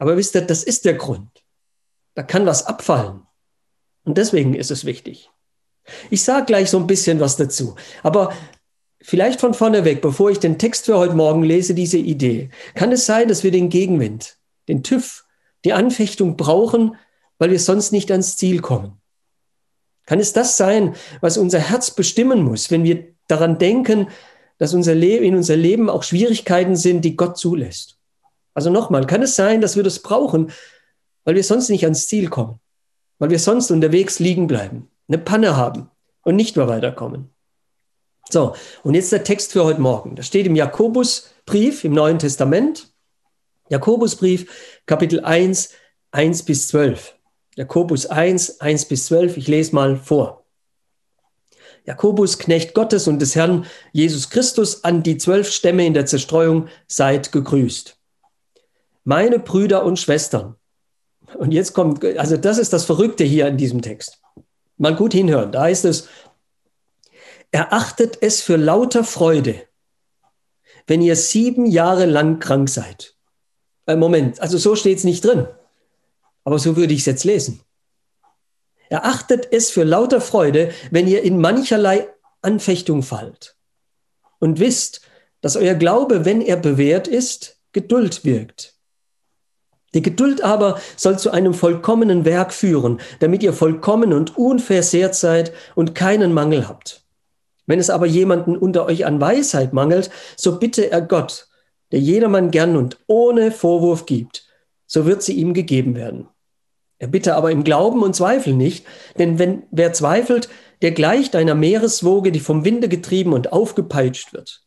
Aber 0.00 0.16
wisst 0.16 0.34
ihr, 0.34 0.40
das 0.40 0.64
ist 0.64 0.86
der 0.86 0.94
Grund. 0.94 1.28
Da 2.14 2.22
kann 2.22 2.46
was 2.46 2.66
abfallen. 2.66 3.26
Und 4.04 4.16
deswegen 4.16 4.54
ist 4.54 4.70
es 4.70 4.86
wichtig. 4.86 5.30
Ich 6.08 6.24
sage 6.24 6.46
gleich 6.46 6.70
so 6.70 6.78
ein 6.78 6.86
bisschen 6.86 7.20
was 7.20 7.36
dazu. 7.36 7.76
Aber 8.02 8.32
vielleicht 9.02 9.40
von 9.40 9.52
vorne 9.52 9.84
weg, 9.84 10.00
bevor 10.00 10.30
ich 10.30 10.38
den 10.38 10.58
Text 10.58 10.86
für 10.86 10.96
heute 10.96 11.14
Morgen 11.14 11.42
lese, 11.42 11.74
diese 11.74 11.98
Idee. 11.98 12.48
Kann 12.74 12.92
es 12.92 13.04
sein, 13.04 13.28
dass 13.28 13.44
wir 13.44 13.50
den 13.50 13.68
Gegenwind, 13.68 14.38
den 14.68 14.82
TÜV, 14.82 15.26
die 15.66 15.74
Anfechtung 15.74 16.38
brauchen, 16.38 16.96
weil 17.36 17.50
wir 17.50 17.60
sonst 17.60 17.92
nicht 17.92 18.10
ans 18.10 18.38
Ziel 18.38 18.62
kommen? 18.62 19.02
Kann 20.06 20.18
es 20.18 20.32
das 20.32 20.56
sein, 20.56 20.94
was 21.20 21.36
unser 21.36 21.58
Herz 21.58 21.90
bestimmen 21.90 22.42
muss, 22.42 22.70
wenn 22.70 22.84
wir 22.84 23.14
daran 23.28 23.58
denken, 23.58 24.08
dass 24.56 24.72
unser 24.72 24.94
in 24.94 25.36
unser 25.36 25.56
Leben 25.56 25.90
auch 25.90 26.04
Schwierigkeiten 26.04 26.74
sind, 26.74 27.04
die 27.04 27.16
Gott 27.16 27.36
zulässt? 27.36 27.99
Also 28.60 28.68
nochmal, 28.68 29.06
kann 29.06 29.22
es 29.22 29.36
sein, 29.36 29.62
dass 29.62 29.76
wir 29.76 29.82
das 29.82 30.00
brauchen, 30.00 30.52
weil 31.24 31.34
wir 31.34 31.42
sonst 31.42 31.70
nicht 31.70 31.84
ans 31.84 32.06
Ziel 32.08 32.28
kommen, 32.28 32.60
weil 33.18 33.30
wir 33.30 33.38
sonst 33.38 33.70
unterwegs 33.70 34.18
liegen 34.18 34.48
bleiben, 34.48 34.90
eine 35.08 35.16
Panne 35.16 35.56
haben 35.56 35.88
und 36.24 36.36
nicht 36.36 36.58
mehr 36.58 36.68
weiterkommen? 36.68 37.30
So, 38.28 38.54
und 38.82 38.92
jetzt 38.92 39.12
der 39.12 39.24
Text 39.24 39.52
für 39.52 39.64
heute 39.64 39.80
Morgen. 39.80 40.14
Das 40.14 40.26
steht 40.26 40.44
im 40.44 40.56
Jakobusbrief 40.56 41.84
im 41.84 41.94
Neuen 41.94 42.18
Testament. 42.18 42.92
Jakobusbrief, 43.70 44.82
Kapitel 44.84 45.24
1, 45.24 45.70
1 46.10 46.42
bis 46.42 46.68
12. 46.68 47.14
Jakobus 47.56 48.04
1, 48.04 48.60
1 48.60 48.84
bis 48.84 49.06
12. 49.06 49.38
Ich 49.38 49.48
lese 49.48 49.74
mal 49.74 49.96
vor. 49.96 50.44
Jakobus, 51.86 52.38
Knecht 52.38 52.74
Gottes 52.74 53.08
und 53.08 53.20
des 53.20 53.34
Herrn 53.34 53.64
Jesus 53.92 54.28
Christus, 54.28 54.84
an 54.84 55.02
die 55.02 55.16
zwölf 55.16 55.50
Stämme 55.50 55.86
in 55.86 55.94
der 55.94 56.04
Zerstreuung, 56.04 56.68
seid 56.88 57.32
gegrüßt 57.32 57.96
meine 59.10 59.40
Brüder 59.40 59.84
und 59.84 59.98
Schwestern. 59.98 60.54
Und 61.34 61.50
jetzt 61.50 61.74
kommt, 61.74 62.04
also 62.04 62.36
das 62.36 62.58
ist 62.58 62.72
das 62.72 62.84
Verrückte 62.84 63.24
hier 63.24 63.48
in 63.48 63.56
diesem 63.56 63.82
Text. 63.82 64.20
Mal 64.76 64.94
gut 64.94 65.12
hinhören. 65.12 65.50
Da 65.50 65.62
heißt 65.62 65.84
es, 65.84 66.08
erachtet 67.50 68.18
es 68.20 68.40
für 68.40 68.54
lauter 68.54 69.02
Freude, 69.02 69.66
wenn 70.86 71.02
ihr 71.02 71.16
sieben 71.16 71.66
Jahre 71.66 72.06
lang 72.06 72.38
krank 72.38 72.68
seid. 72.68 73.16
Äh, 73.86 73.96
Moment, 73.96 74.40
also 74.40 74.58
so 74.58 74.76
steht 74.76 74.98
es 74.98 75.04
nicht 75.04 75.24
drin. 75.24 75.48
Aber 76.44 76.60
so 76.60 76.76
würde 76.76 76.94
ich 76.94 77.00
es 77.00 77.06
jetzt 77.06 77.24
lesen. 77.24 77.60
Erachtet 78.90 79.48
es 79.50 79.70
für 79.70 79.82
lauter 79.82 80.20
Freude, 80.20 80.72
wenn 80.92 81.08
ihr 81.08 81.22
in 81.24 81.40
mancherlei 81.40 82.06
Anfechtung 82.42 83.02
fallt. 83.02 83.56
Und 84.38 84.60
wisst, 84.60 85.00
dass 85.40 85.56
euer 85.56 85.74
Glaube, 85.74 86.24
wenn 86.24 86.40
er 86.40 86.56
bewährt 86.56 87.08
ist, 87.08 87.58
Geduld 87.72 88.24
wirkt. 88.24 88.79
Die 89.94 90.02
Geduld 90.02 90.42
aber 90.42 90.80
soll 90.96 91.18
zu 91.18 91.30
einem 91.30 91.52
vollkommenen 91.52 92.24
Werk 92.24 92.52
führen, 92.52 93.00
damit 93.18 93.42
ihr 93.42 93.52
vollkommen 93.52 94.12
und 94.12 94.36
unversehrt 94.36 95.14
seid 95.14 95.52
und 95.74 95.94
keinen 95.94 96.32
Mangel 96.32 96.68
habt. 96.68 97.02
Wenn 97.66 97.80
es 97.80 97.90
aber 97.90 98.06
jemanden 98.06 98.56
unter 98.56 98.86
euch 98.86 99.04
an 99.06 99.20
Weisheit 99.20 99.72
mangelt, 99.72 100.10
so 100.36 100.58
bitte 100.58 100.90
er 100.90 101.02
Gott, 101.02 101.48
der 101.92 102.00
jedermann 102.00 102.50
gern 102.50 102.76
und 102.76 102.98
ohne 103.06 103.50
Vorwurf 103.50 104.06
gibt, 104.06 104.46
so 104.86 105.06
wird 105.06 105.22
sie 105.22 105.34
ihm 105.34 105.54
gegeben 105.54 105.94
werden. 105.94 106.28
Er 106.98 107.08
bitte 107.08 107.34
aber 107.34 107.50
im 107.50 107.64
Glauben 107.64 108.02
und 108.02 108.14
Zweifel 108.14 108.54
nicht, 108.54 108.86
denn 109.18 109.38
wenn 109.38 109.62
wer 109.70 109.92
zweifelt, 109.92 110.48
der 110.82 110.92
gleicht 110.92 111.34
einer 111.34 111.54
Meereswoge, 111.54 112.30
die 112.30 112.40
vom 112.40 112.64
Winde 112.64 112.88
getrieben 112.88 113.32
und 113.32 113.52
aufgepeitscht 113.52 114.32
wird. 114.32 114.62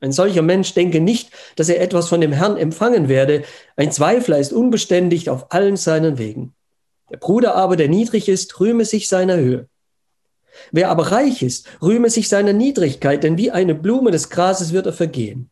Ein 0.00 0.12
solcher 0.12 0.42
Mensch 0.42 0.74
denke 0.74 1.00
nicht, 1.00 1.30
dass 1.56 1.68
er 1.68 1.80
etwas 1.80 2.08
von 2.08 2.20
dem 2.20 2.32
Herrn 2.32 2.56
empfangen 2.56 3.08
werde. 3.08 3.44
Ein 3.76 3.92
Zweifler 3.92 4.38
ist 4.38 4.52
unbeständig 4.52 5.30
auf 5.30 5.52
allen 5.52 5.76
seinen 5.76 6.18
Wegen. 6.18 6.54
Der 7.10 7.16
Bruder 7.16 7.54
aber, 7.54 7.76
der 7.76 7.88
niedrig 7.88 8.28
ist, 8.28 8.60
rühme 8.60 8.84
sich 8.84 9.08
seiner 9.08 9.36
Höhe. 9.36 9.68
Wer 10.72 10.90
aber 10.90 11.10
reich 11.10 11.42
ist, 11.42 11.66
rühme 11.82 12.10
sich 12.10 12.28
seiner 12.28 12.52
Niedrigkeit, 12.52 13.24
denn 13.24 13.38
wie 13.38 13.50
eine 13.50 13.74
Blume 13.74 14.10
des 14.10 14.30
Grases 14.30 14.72
wird 14.72 14.86
er 14.86 14.92
vergehen. 14.92 15.50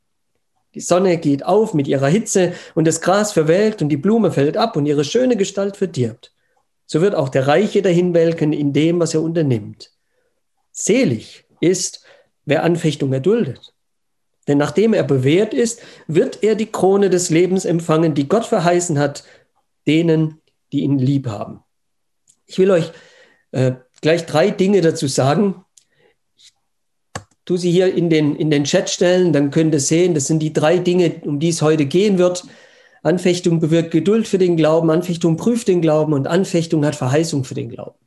Die 0.75 0.80
Sonne 0.80 1.18
geht 1.18 1.44
auf 1.44 1.75
mit 1.75 1.87
ihrer 1.87 2.08
Hitze 2.08 2.54
und 2.75 2.87
das 2.87 3.00
Gras 3.00 3.32
verwelkt 3.32 3.82
und 3.82 3.90
die 3.90 3.96
Blume 3.96 4.32
fällt 4.32 4.56
ab 4.56 4.76
und 4.76 4.87
ihre 4.87 5.04
schöne 5.04 5.37
Gestalt 5.37 5.76
verdirbt. 5.76 6.32
So 6.87 7.00
wird 7.00 7.14
auch 7.14 7.28
der 7.28 7.46
Reiche 7.46 7.82
dahinwelken 7.82 8.52
in 8.52 8.72
dem, 8.72 9.00
was 9.00 9.14
er 9.14 9.22
unternimmt. 9.22 9.92
Selig 10.72 11.44
ist, 11.61 12.04
wer 12.44 12.62
Anfechtung 12.62 13.12
erduldet. 13.12 13.75
Denn 14.49 14.58
nachdem 14.58 14.92
er 14.92 15.04
bewährt 15.04 15.54
ist, 15.54 15.80
wird 16.08 16.42
er 16.42 16.54
die 16.54 16.66
Krone 16.66 17.11
des 17.11 17.30
Lebens 17.30 17.64
empfangen, 17.64 18.14
die 18.14 18.28
Gott 18.28 18.44
verheißen 18.44 18.99
hat, 18.99 19.25
denen, 19.87 20.40
die 20.72 20.80
ihn 20.80 20.99
lieb 20.99 21.28
haben. 21.28 21.61
Ich 22.46 22.58
will 22.58 22.70
euch 22.70 22.90
äh, 23.52 23.72
gleich 24.00 24.26
drei 24.26 24.50
Dinge 24.50 24.80
dazu 24.80 25.06
sagen, 25.06 25.64
tu 27.44 27.56
sie 27.56 27.70
hier 27.70 27.94
in 27.94 28.11
den, 28.11 28.37
in 28.37 28.50
den 28.50 28.64
Chat 28.64 28.90
stellen, 28.90 29.32
dann 29.32 29.50
könnt 29.50 29.75
ihr 29.75 29.80
sehen, 29.80 30.14
das 30.14 30.26
sind 30.26 30.40
die 30.40 30.52
drei 30.52 30.78
Dinge, 30.78 31.22
um 31.25 31.38
die 31.38 31.49
es 31.49 31.62
heute 31.62 31.87
gehen 31.87 32.18
wird. 32.18 32.44
Anfechtung 33.02 33.58
bewirkt 33.58 33.90
Geduld 33.90 34.28
für 34.28 34.38
den 34.38 34.56
Glauben, 34.56 34.90
Anfechtung 34.90 35.37
prüft 35.37 35.68
den 35.68 35.82
Glauben 35.82 36.12
und 36.12 36.28
Anfechtung 36.28 36.84
hat 36.84 36.94
Verheißung 36.94 37.44
für 37.44 37.54
den 37.54 37.68
Glauben. 37.68 37.99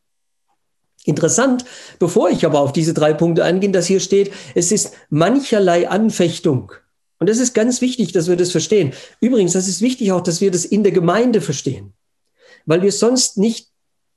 Interessant, 1.06 1.66
bevor 2.00 2.32
ich 2.32 2.46
aber 2.46 2.60
auf 2.60 2.74
diese 2.74 2.94
drei 2.94 3.14
Punkte 3.14 3.44
eingehe, 3.44 3.70
dass 3.70 3.86
hier 3.86 4.00
steht, 4.00 4.34
es 4.56 4.72
ist 4.72 4.94
mancherlei 5.10 5.88
Anfechtung. 5.88 6.72
Und 7.20 7.30
das 7.30 7.38
ist 7.38 7.54
ganz 7.54 7.80
wichtig, 7.80 8.12
dass 8.12 8.28
wir 8.28 8.36
das 8.36 8.52
verstehen. 8.52 8.92
Übrigens, 9.22 9.54
das 9.54 9.68
ist 9.68 9.82
wichtig 9.82 10.12
auch, 10.12 10.22
dass 10.22 10.42
wir 10.42 10.50
das 10.50 10.66
in 10.66 10.84
der 10.84 10.92
Gemeinde 10.92 11.42
verstehen, 11.42 11.94
weil 12.66 12.82
wir 12.82 12.92
sonst 12.92 13.38
nicht 13.38 13.70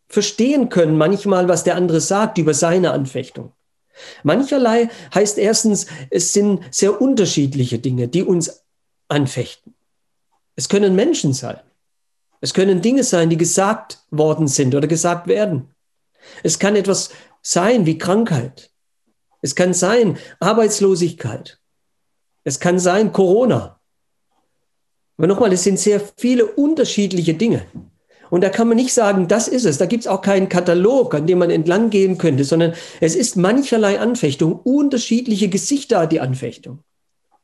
verstehen 0.08 0.70
können 0.70 0.96
manchmal, 0.96 1.46
was 1.46 1.62
der 1.62 1.76
andere 1.76 2.00
sagt 2.00 2.38
über 2.38 2.54
seine 2.54 2.92
Anfechtung. 2.92 3.52
Mancherlei 4.22 4.88
heißt 5.14 5.36
erstens, 5.36 5.86
es 6.10 6.32
sind 6.32 6.62
sehr 6.70 7.00
unterschiedliche 7.00 7.78
Dinge, 7.78 8.08
die 8.08 8.22
uns 8.22 8.64
anfechten. 9.08 9.74
Es 10.56 10.68
können 10.70 10.96
Menschen 10.96 11.34
sein. 11.34 11.60
Es 12.40 12.54
können 12.54 12.80
Dinge 12.80 13.04
sein, 13.04 13.28
die 13.28 13.36
gesagt 13.36 13.98
worden 14.10 14.48
sind 14.48 14.74
oder 14.74 14.86
gesagt 14.86 15.26
werden. 15.26 15.74
Es 16.42 16.58
kann 16.58 16.76
etwas 16.76 17.10
sein 17.42 17.86
wie 17.86 17.98
Krankheit. 17.98 18.70
Es 19.40 19.54
kann 19.54 19.74
sein 19.74 20.18
Arbeitslosigkeit. 20.40 21.60
Es 22.44 22.60
kann 22.60 22.78
sein 22.78 23.12
Corona. 23.12 23.80
Aber 25.16 25.26
nochmal, 25.26 25.52
es 25.52 25.64
sind 25.64 25.78
sehr 25.78 26.00
viele 26.16 26.46
unterschiedliche 26.46 27.34
Dinge. 27.34 27.66
Und 28.30 28.42
da 28.42 28.50
kann 28.50 28.68
man 28.68 28.76
nicht 28.76 28.92
sagen, 28.92 29.26
das 29.26 29.48
ist 29.48 29.64
es. 29.64 29.78
Da 29.78 29.86
gibt 29.86 30.04
es 30.04 30.06
auch 30.06 30.20
keinen 30.20 30.48
Katalog, 30.48 31.14
an 31.14 31.26
dem 31.26 31.38
man 31.38 31.50
entlang 31.50 31.90
gehen 31.90 32.18
könnte, 32.18 32.44
sondern 32.44 32.74
es 33.00 33.16
ist 33.16 33.36
mancherlei 33.36 33.98
Anfechtung, 34.00 34.60
unterschiedliche 34.60 35.48
Gesichter 35.48 36.06
die 36.06 36.20
Anfechtung. 36.20 36.80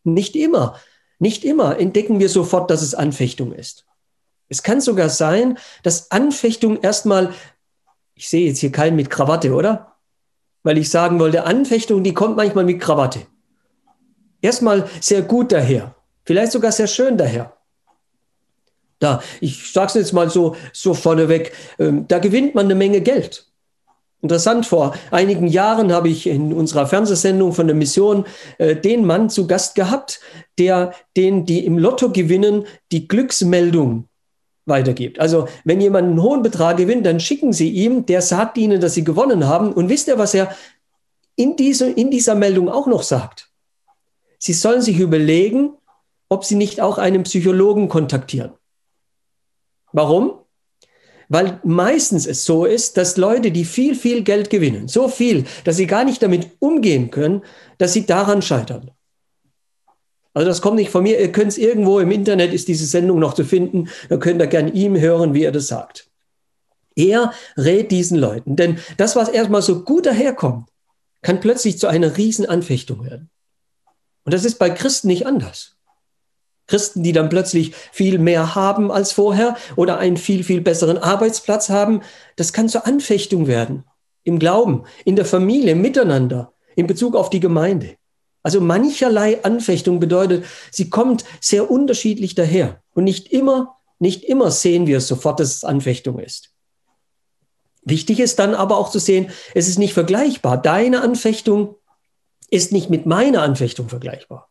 Nicht 0.04 0.36
immer, 0.36 0.78
nicht 1.18 1.44
immer 1.44 1.78
entdecken 1.80 2.20
wir 2.20 2.28
sofort, 2.28 2.70
dass 2.70 2.82
es 2.82 2.94
Anfechtung 2.94 3.52
ist. 3.52 3.86
Es 4.48 4.62
kann 4.62 4.80
sogar 4.80 5.08
sein, 5.08 5.58
dass 5.82 6.10
Anfechtung 6.10 6.80
erstmal, 6.82 7.32
ich 8.14 8.28
sehe 8.28 8.46
jetzt 8.46 8.58
hier 8.58 8.72
keinen 8.72 8.96
mit 8.96 9.10
Krawatte, 9.10 9.52
oder? 9.52 9.96
Weil 10.62 10.78
ich 10.78 10.90
sagen 10.90 11.18
wollte, 11.18 11.44
Anfechtung, 11.44 12.02
die 12.02 12.14
kommt 12.14 12.36
manchmal 12.36 12.64
mit 12.64 12.80
Krawatte. 12.80 13.20
Erstmal 14.40 14.88
sehr 15.00 15.22
gut 15.22 15.52
daher, 15.52 15.94
vielleicht 16.24 16.52
sogar 16.52 16.72
sehr 16.72 16.86
schön 16.86 17.16
daher. 17.16 17.56
Da, 18.98 19.22
ich 19.40 19.72
sage 19.72 19.88
es 19.88 19.94
jetzt 19.94 20.12
mal 20.12 20.30
so, 20.30 20.56
so 20.72 20.94
vorneweg, 20.94 21.52
ähm, 21.78 22.06
da 22.08 22.18
gewinnt 22.18 22.54
man 22.54 22.66
eine 22.66 22.74
Menge 22.74 23.00
Geld. 23.00 23.46
Interessant, 24.22 24.64
vor 24.64 24.94
einigen 25.10 25.46
Jahren 25.48 25.92
habe 25.92 26.08
ich 26.08 26.26
in 26.26 26.54
unserer 26.54 26.86
Fernsehsendung 26.86 27.52
von 27.52 27.66
der 27.66 27.76
Mission 27.76 28.24
äh, 28.56 28.74
den 28.74 29.04
Mann 29.04 29.28
zu 29.28 29.46
Gast 29.46 29.74
gehabt, 29.74 30.20
der 30.58 30.94
den, 31.16 31.44
die 31.44 31.66
im 31.66 31.76
Lotto 31.76 32.10
gewinnen, 32.10 32.64
die 32.90 33.06
Glücksmeldung 33.06 34.08
weitergibt. 34.66 35.18
Also 35.18 35.48
wenn 35.64 35.80
jemand 35.80 36.08
einen 36.08 36.22
hohen 36.22 36.42
Betrag 36.42 36.76
gewinnt, 36.76 37.06
dann 37.06 37.20
schicken 37.20 37.52
Sie 37.52 37.70
ihm, 37.70 38.06
der 38.06 38.22
sagt 38.22 38.56
Ihnen, 38.56 38.80
dass 38.80 38.94
Sie 38.94 39.04
gewonnen 39.04 39.46
haben. 39.46 39.72
Und 39.72 39.88
wisst 39.88 40.08
ihr, 40.08 40.18
was 40.18 40.34
er 40.34 40.54
in, 41.36 41.56
diese, 41.56 41.90
in 41.90 42.10
dieser 42.10 42.34
Meldung 42.34 42.68
auch 42.68 42.86
noch 42.86 43.02
sagt? 43.02 43.50
Sie 44.38 44.52
sollen 44.52 44.82
sich 44.82 44.98
überlegen, 44.98 45.72
ob 46.28 46.44
Sie 46.44 46.54
nicht 46.54 46.80
auch 46.80 46.98
einen 46.98 47.22
Psychologen 47.24 47.88
kontaktieren. 47.88 48.52
Warum? 49.92 50.40
Weil 51.28 51.60
meistens 51.64 52.26
es 52.26 52.44
so 52.44 52.64
ist, 52.64 52.96
dass 52.96 53.16
Leute, 53.16 53.50
die 53.50 53.64
viel, 53.64 53.94
viel 53.94 54.22
Geld 54.22 54.50
gewinnen, 54.50 54.88
so 54.88 55.08
viel, 55.08 55.44
dass 55.64 55.76
sie 55.76 55.86
gar 55.86 56.04
nicht 56.04 56.22
damit 56.22 56.50
umgehen 56.58 57.10
können, 57.10 57.42
dass 57.78 57.92
sie 57.92 58.04
daran 58.04 58.42
scheitern. 58.42 58.90
Also 60.34 60.48
das 60.48 60.60
kommt 60.60 60.76
nicht 60.76 60.90
von 60.90 61.04
mir. 61.04 61.18
Ihr 61.20 61.32
könnt 61.32 61.52
es 61.52 61.58
irgendwo 61.58 62.00
im 62.00 62.10
Internet, 62.10 62.52
ist 62.52 62.68
diese 62.68 62.86
Sendung 62.86 63.20
noch 63.20 63.34
zu 63.34 63.44
finden. 63.44 63.88
Da 64.08 64.16
könnt 64.16 64.42
ihr 64.42 64.48
gerne 64.48 64.72
ihm 64.72 64.98
hören, 64.98 65.32
wie 65.32 65.44
er 65.44 65.52
das 65.52 65.68
sagt. 65.68 66.10
Er 66.96 67.32
rät 67.56 67.90
diesen 67.90 68.18
Leuten. 68.18 68.56
Denn 68.56 68.78
das, 68.96 69.16
was 69.16 69.28
erstmal 69.28 69.62
so 69.62 69.84
gut 69.84 70.06
daherkommt, 70.06 70.68
kann 71.22 71.40
plötzlich 71.40 71.78
zu 71.78 71.86
einer 71.86 72.16
Riesenanfechtung 72.16 73.04
werden. 73.04 73.30
Und 74.24 74.34
das 74.34 74.44
ist 74.44 74.58
bei 74.58 74.70
Christen 74.70 75.08
nicht 75.08 75.26
anders. 75.26 75.76
Christen, 76.66 77.02
die 77.02 77.12
dann 77.12 77.28
plötzlich 77.28 77.74
viel 77.92 78.18
mehr 78.18 78.54
haben 78.54 78.90
als 78.90 79.12
vorher 79.12 79.56
oder 79.76 79.98
einen 79.98 80.16
viel, 80.16 80.44
viel 80.44 80.62
besseren 80.62 80.98
Arbeitsplatz 80.98 81.68
haben, 81.68 82.00
das 82.36 82.52
kann 82.52 82.68
zur 82.68 82.86
Anfechtung 82.86 83.46
werden. 83.46 83.84
Im 84.22 84.38
Glauben, 84.38 84.84
in 85.04 85.16
der 85.16 85.26
Familie, 85.26 85.74
miteinander, 85.74 86.52
in 86.74 86.86
Bezug 86.86 87.14
auf 87.16 87.28
die 87.28 87.40
Gemeinde. 87.40 87.96
Also 88.44 88.60
mancherlei 88.60 89.42
Anfechtung 89.42 89.98
bedeutet, 89.98 90.44
sie 90.70 90.90
kommt 90.90 91.24
sehr 91.40 91.70
unterschiedlich 91.70 92.34
daher. 92.34 92.82
Und 92.92 93.04
nicht 93.04 93.32
immer, 93.32 93.78
nicht 93.98 94.22
immer 94.22 94.50
sehen 94.50 94.86
wir 94.86 95.00
sofort, 95.00 95.40
dass 95.40 95.56
es 95.56 95.64
Anfechtung 95.64 96.18
ist. 96.18 96.50
Wichtig 97.82 98.20
ist 98.20 98.38
dann 98.38 98.54
aber 98.54 98.76
auch 98.76 98.90
zu 98.90 98.98
sehen, 98.98 99.30
es 99.54 99.66
ist 99.66 99.78
nicht 99.78 99.94
vergleichbar. 99.94 100.60
Deine 100.60 101.00
Anfechtung 101.00 101.76
ist 102.50 102.70
nicht 102.70 102.90
mit 102.90 103.06
meiner 103.06 103.42
Anfechtung 103.42 103.88
vergleichbar. 103.88 104.50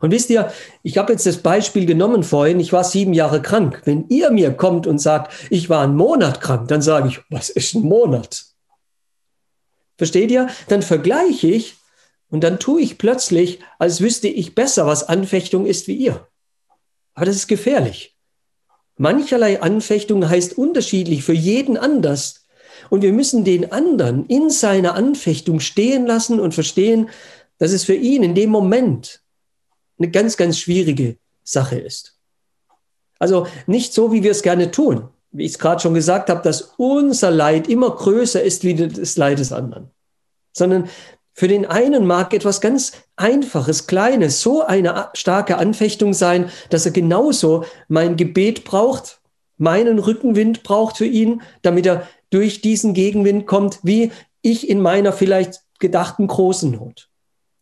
Und 0.00 0.12
wisst 0.12 0.30
ihr, 0.30 0.52
ich 0.82 0.98
habe 0.98 1.12
jetzt 1.12 1.26
das 1.26 1.38
Beispiel 1.38 1.86
genommen 1.86 2.22
vorhin, 2.22 2.60
ich 2.60 2.72
war 2.72 2.84
sieben 2.84 3.12
Jahre 3.12 3.42
krank. 3.42 3.82
Wenn 3.84 4.08
ihr 4.08 4.30
mir 4.30 4.52
kommt 4.52 4.86
und 4.86 4.98
sagt, 4.98 5.32
ich 5.50 5.68
war 5.68 5.82
einen 5.82 5.96
Monat 5.96 6.40
krank, 6.40 6.68
dann 6.68 6.82
sage 6.82 7.08
ich, 7.08 7.20
was 7.28 7.50
ist 7.50 7.74
ein 7.74 7.82
Monat? 7.82 8.44
Versteht 9.96 10.30
ihr? 10.30 10.48
Dann 10.68 10.82
vergleiche 10.82 11.48
ich 11.48 11.75
und 12.30 12.42
dann 12.42 12.58
tue 12.58 12.80
ich 12.80 12.98
plötzlich, 12.98 13.60
als 13.78 14.00
wüsste 14.00 14.28
ich 14.28 14.54
besser, 14.54 14.86
was 14.86 15.08
Anfechtung 15.08 15.66
ist 15.66 15.86
wie 15.86 15.94
ihr. 15.94 16.26
Aber 17.14 17.26
das 17.26 17.36
ist 17.36 17.46
gefährlich. 17.46 18.16
Mancherlei 18.96 19.60
Anfechtung 19.60 20.28
heißt 20.28 20.56
unterschiedlich 20.56 21.22
für 21.22 21.32
jeden 21.34 21.76
anders. 21.76 22.46
Und 22.90 23.02
wir 23.02 23.12
müssen 23.12 23.44
den 23.44 23.72
anderen 23.72 24.26
in 24.26 24.50
seiner 24.50 24.94
Anfechtung 24.94 25.60
stehen 25.60 26.06
lassen 26.06 26.40
und 26.40 26.54
verstehen, 26.54 27.10
dass 27.58 27.72
es 27.72 27.84
für 27.84 27.94
ihn 27.94 28.22
in 28.22 28.34
dem 28.34 28.50
Moment 28.50 29.22
eine 29.98 30.10
ganz, 30.10 30.36
ganz 30.36 30.58
schwierige 30.58 31.16
Sache 31.42 31.78
ist. 31.78 32.18
Also 33.18 33.46
nicht 33.66 33.94
so, 33.94 34.12
wie 34.12 34.22
wir 34.22 34.30
es 34.30 34.42
gerne 34.42 34.70
tun. 34.70 35.08
Wie 35.30 35.44
ich 35.44 35.52
es 35.52 35.58
gerade 35.58 35.80
schon 35.80 35.94
gesagt 35.94 36.28
habe, 36.28 36.42
dass 36.42 36.74
unser 36.76 37.30
Leid 37.30 37.68
immer 37.68 37.90
größer 37.90 38.42
ist 38.42 38.64
wie 38.64 38.74
das 38.74 39.16
Leid 39.16 39.38
des 39.38 39.52
anderen. 39.52 39.90
Sondern 40.52 40.88
für 41.38 41.48
den 41.48 41.66
einen 41.66 42.06
mag 42.06 42.32
etwas 42.32 42.62
ganz 42.62 42.92
Einfaches, 43.14 43.86
Kleines, 43.86 44.40
so 44.40 44.62
eine 44.62 45.10
starke 45.12 45.58
Anfechtung 45.58 46.14
sein, 46.14 46.50
dass 46.70 46.86
er 46.86 46.92
genauso 46.92 47.66
mein 47.88 48.16
Gebet 48.16 48.64
braucht, 48.64 49.20
meinen 49.58 49.98
Rückenwind 49.98 50.62
braucht 50.62 50.96
für 50.96 51.04
ihn, 51.04 51.42
damit 51.60 51.84
er 51.84 52.08
durch 52.30 52.62
diesen 52.62 52.94
Gegenwind 52.94 53.46
kommt, 53.46 53.80
wie 53.82 54.12
ich 54.40 54.70
in 54.70 54.80
meiner 54.80 55.12
vielleicht 55.12 55.60
gedachten 55.78 56.26
großen 56.26 56.70
Not. 56.70 57.10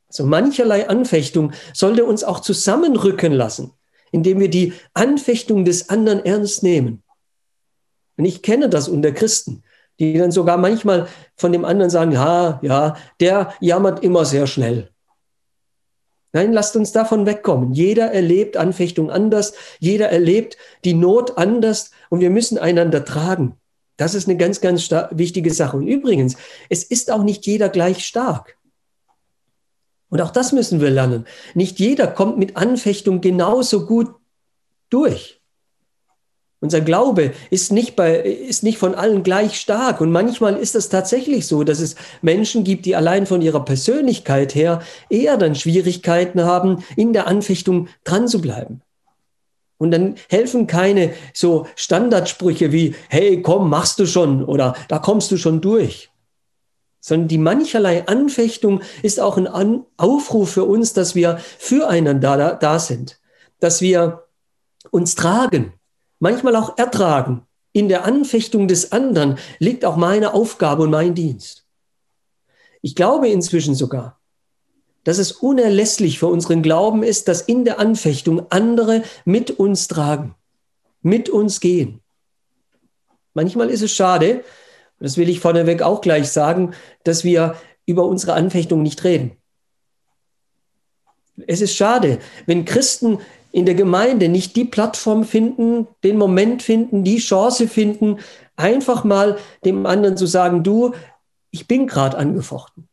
So 0.09 0.25
mancherlei 0.25 0.88
Anfechtung 0.88 1.50
sollte 1.73 2.04
uns 2.04 2.23
auch 2.23 2.38
zusammenrücken 2.38 3.33
lassen, 3.33 3.73
indem 4.12 4.38
wir 4.38 4.50
die 4.50 4.73
Anfechtung 4.93 5.64
des 5.64 5.88
anderen 5.88 6.25
ernst 6.25 6.62
nehmen. 6.62 7.02
Und 8.16 8.25
ich 8.25 8.43
kenne 8.43 8.69
das 8.69 8.88
unter 8.88 9.11
Christen, 9.11 9.63
die 9.98 10.18
dann 10.18 10.32
sogar 10.32 10.56
manchmal 10.56 11.06
von 11.36 11.52
dem 11.52 11.64
anderen 11.64 11.90
sagen, 11.90 12.12
ja, 12.12 12.58
ja, 12.62 12.96
der 13.20 13.54
jammert 13.60 14.02
immer 14.02 14.24
sehr 14.24 14.46
schnell. 14.46 14.90
Nein, 16.32 16.52
lasst 16.52 16.74
uns 16.74 16.90
davon 16.90 17.26
wegkommen. 17.26 17.74
Jeder 17.74 18.10
erlebt 18.10 18.56
Anfechtung 18.56 19.08
anders, 19.10 19.54
jeder 19.78 20.08
erlebt 20.08 20.56
die 20.84 20.94
Not 20.94 21.38
anders 21.38 21.92
und 22.10 22.20
wir 22.20 22.30
müssen 22.30 22.58
einander 22.58 23.04
tragen. 23.04 23.56
Das 23.96 24.14
ist 24.14 24.28
eine 24.28 24.36
ganz, 24.36 24.60
ganz 24.60 24.90
wichtige 25.12 25.52
Sache. 25.54 25.76
Und 25.76 25.86
übrigens, 25.86 26.36
es 26.68 26.82
ist 26.82 27.12
auch 27.12 27.22
nicht 27.22 27.46
jeder 27.46 27.68
gleich 27.68 28.04
stark. 28.04 28.58
Und 30.08 30.20
auch 30.20 30.32
das 30.32 30.50
müssen 30.52 30.80
wir 30.80 30.90
lernen. 30.90 31.26
Nicht 31.54 31.78
jeder 31.78 32.08
kommt 32.08 32.36
mit 32.36 32.56
Anfechtung 32.56 33.20
genauso 33.20 33.86
gut 33.86 34.12
durch. 34.90 35.40
Unser 36.64 36.80
Glaube 36.80 37.33
ist 37.50 37.73
nicht, 37.73 37.94
bei, 37.94 38.16
ist 38.21 38.62
nicht 38.62 38.78
von 38.78 38.94
allen 38.94 39.23
gleich 39.23 39.61
stark. 39.61 40.00
Und 40.00 40.11
manchmal 40.11 40.56
ist 40.56 40.75
es 40.75 40.88
tatsächlich 40.88 41.47
so, 41.47 41.62
dass 41.62 41.78
es 41.78 41.94
Menschen 42.23 42.64
gibt, 42.64 42.87
die 42.87 42.97
allein 42.97 43.26
von 43.26 43.42
ihrer 43.42 43.62
Persönlichkeit 43.62 44.54
her 44.54 44.80
eher 45.11 45.37
dann 45.37 45.56
Schwierigkeiten 45.56 46.42
haben, 46.44 46.83
in 46.97 47.12
der 47.12 47.26
Anfechtung 47.26 47.88
dran 48.02 48.28
zu 48.28 48.40
bleiben. 48.40 48.80
Und 49.76 49.90
dann 49.90 50.14
helfen 50.30 50.66
keine 50.66 51.12
so 51.35 51.66
Standardsprüche 51.76 52.73
wie, 52.73 52.94
hey, 53.11 53.42
komm, 53.42 53.68
machst 53.68 53.99
du 53.99 54.06
schon 54.06 54.42
oder 54.42 54.75
da 54.88 54.99
kommst 54.99 55.30
du 55.33 55.37
schon 55.37 55.61
durch. 55.61 56.09
Sondern 56.99 57.28
die 57.28 57.37
mancherlei 57.37 58.09
Anfechtung 58.09 58.80
ist 59.02 59.21
auch 59.21 59.37
ein 59.37 59.83
Aufruf 59.99 60.52
für 60.52 60.64
uns, 60.64 60.94
dass 60.94 61.14
wir 61.14 61.37
füreinander 61.59 62.38
da, 62.38 62.54
da 62.54 62.78
sind, 62.78 63.21
dass 63.61 63.83
wir 63.83 64.25
uns 64.90 65.14
tragen, 65.14 65.75
manchmal 66.25 66.57
auch 66.57 66.78
ertragen. 66.78 67.47
In 67.73 67.90
der 67.90 68.04
Anfechtung 68.07 68.66
des 68.66 68.93
anderen 68.93 69.37
liegt 69.59 69.85
auch 69.85 69.97
meine 69.97 70.33
Aufgabe 70.33 70.85
und 70.85 70.90
mein 70.90 71.14
Dienst. 71.14 71.66
Ich 72.81 72.95
glaube 72.95 73.28
inzwischen 73.28 73.75
sogar, 73.75 74.19
dass 75.04 75.19
es 75.19 75.33
unerlässlich 75.33 76.19
für 76.19 76.28
unseren 76.28 76.62
Glauben 76.62 77.02
ist, 77.02 77.28
dass 77.28 77.43
in 77.43 77.66
der 77.66 77.78
Anfechtung 77.78 78.50
andere 78.50 79.02
mit 79.26 79.50
uns 79.50 79.87
tragen, 79.87 80.35
mit 81.02 81.28
uns 81.28 81.61
gehen. 81.61 82.00
Manchmal 83.35 83.69
ist 83.69 83.83
es 83.83 83.93
schade, 83.93 84.45
das 85.00 85.19
will 85.19 85.28
ich 85.28 85.40
vorneweg 85.40 85.83
auch 85.83 86.00
gleich 86.00 86.31
sagen, 86.31 86.73
dass 87.02 87.25
wir 87.25 87.54
über 87.85 88.07
unsere 88.07 88.33
Anfechtung 88.33 88.83
nicht 88.83 89.04
reden. 89.04 89.37
Es 91.47 91.61
ist 91.61 91.76
schade, 91.76 92.19
wenn 92.47 92.64
Christen 92.64 93.19
in 93.54 93.66
der 93.66 93.76
Gemeinde 93.76 94.28
nicht 94.28 94.56
die 94.56 94.64
Plattform 94.64 95.23
finden, 95.23 95.87
den 96.02 96.18
Moment 96.18 96.61
finden, 96.61 97.04
die 97.04 97.18
Chance 97.18 97.68
finden, 97.68 98.18
einfach 98.56 99.04
mal 99.04 99.38
dem 99.64 99.87
anderen 99.87 100.16
zu 100.16 100.26
sagen, 100.26 100.64
du, 100.64 100.92
ich 101.52 101.68
bin 101.68 101.87
gerade 101.87 102.16
angefochten. 102.18 102.88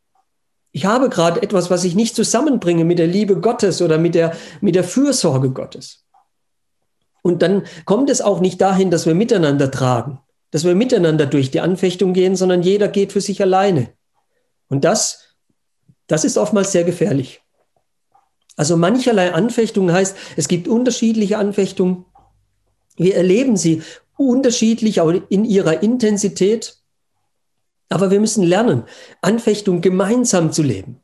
Ich 0.72 0.86
habe 0.86 1.10
gerade 1.10 1.42
etwas, 1.42 1.72
was 1.72 1.84
ich 1.84 1.96
nicht 1.96 2.16
zusammenbringe 2.16 2.86
mit 2.86 3.00
der 3.00 3.08
Liebe 3.08 3.42
Gottes 3.42 3.82
oder 3.82 3.98
mit 3.98 4.14
der, 4.14 4.36
mit 4.62 4.76
der 4.76 4.84
Fürsorge 4.84 5.50
Gottes. 5.50 6.06
Und 7.24 7.42
dann 7.42 7.64
kommt 7.86 8.12
es 8.12 8.22
auch 8.22 8.40
nicht 8.40 8.62
dahin, 8.62 8.92
dass 8.92 9.08
wir 9.08 9.16
miteinander 9.16 9.72
tragen, 9.72 10.20
dass 10.52 10.64
wir 10.64 10.76
miteinander 10.76 11.26
durch 11.26 11.50
die 11.50 11.60
Anfechtung 11.60 12.14
gehen, 12.14 12.36
sondern 12.36 12.62
jeder 12.62 12.88
geht 12.88 13.14
für 13.14 13.22
sich 13.22 13.42
alleine. 13.42 13.94
Und 14.70 14.86
das, 14.86 15.36
das 16.06 16.24
ist 16.24 16.38
oftmals 16.38 16.72
sehr 16.72 16.84
gefährlich. 16.84 17.42
Also 18.62 18.78
mancherlei 18.78 19.34
Anfechtung 19.34 19.92
heißt, 19.92 20.16
es 20.36 20.48
gibt 20.48 20.68
unterschiedliche 20.68 21.40
Anfechtungen. 21.40 22.06
Wir 22.96 23.16
erleben 23.16 23.58
sie 23.58 23.82
unterschiedlich, 24.18 25.02
auch 25.02 25.12
in 25.30 25.46
ihrer 25.46 25.82
Intensität. 25.82 26.76
Aber 27.90 28.12
wir 28.12 28.20
müssen 28.20 28.44
lernen, 28.44 28.84
Anfechtung 29.20 29.82
gemeinsam 29.82 30.52
zu 30.52 30.62
leben. 30.62 31.00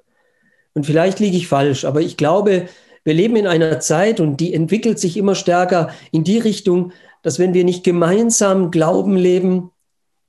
Und 0.75 0.85
vielleicht 0.85 1.17
liege 1.17 1.35
ich 1.35 1.47
falsch, 1.47 1.83
aber 1.83 2.01
ich 2.01 2.15
glaube, 2.15 2.69
wir 3.03 3.15
leben 3.15 3.35
in 3.35 3.47
einer 3.47 3.79
Zeit 3.79 4.19
und 4.19 4.37
die 4.37 4.53
entwickelt 4.53 4.99
sich 4.99 5.17
immer 5.17 5.33
stärker 5.33 5.89
in 6.11 6.23
die 6.23 6.37
Richtung, 6.37 6.91
dass 7.23 7.39
wenn 7.39 7.55
wir 7.55 7.63
nicht 7.63 7.83
gemeinsam 7.83 8.69
Glauben 8.69 9.17
leben, 9.17 9.71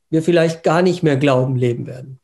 wir 0.09 0.23
vielleicht 0.23 0.63
gar 0.63 0.81
nicht 0.81 1.03
mehr 1.03 1.19
Glauben 1.19 1.57
leben 1.57 1.87
werden. 1.87 2.21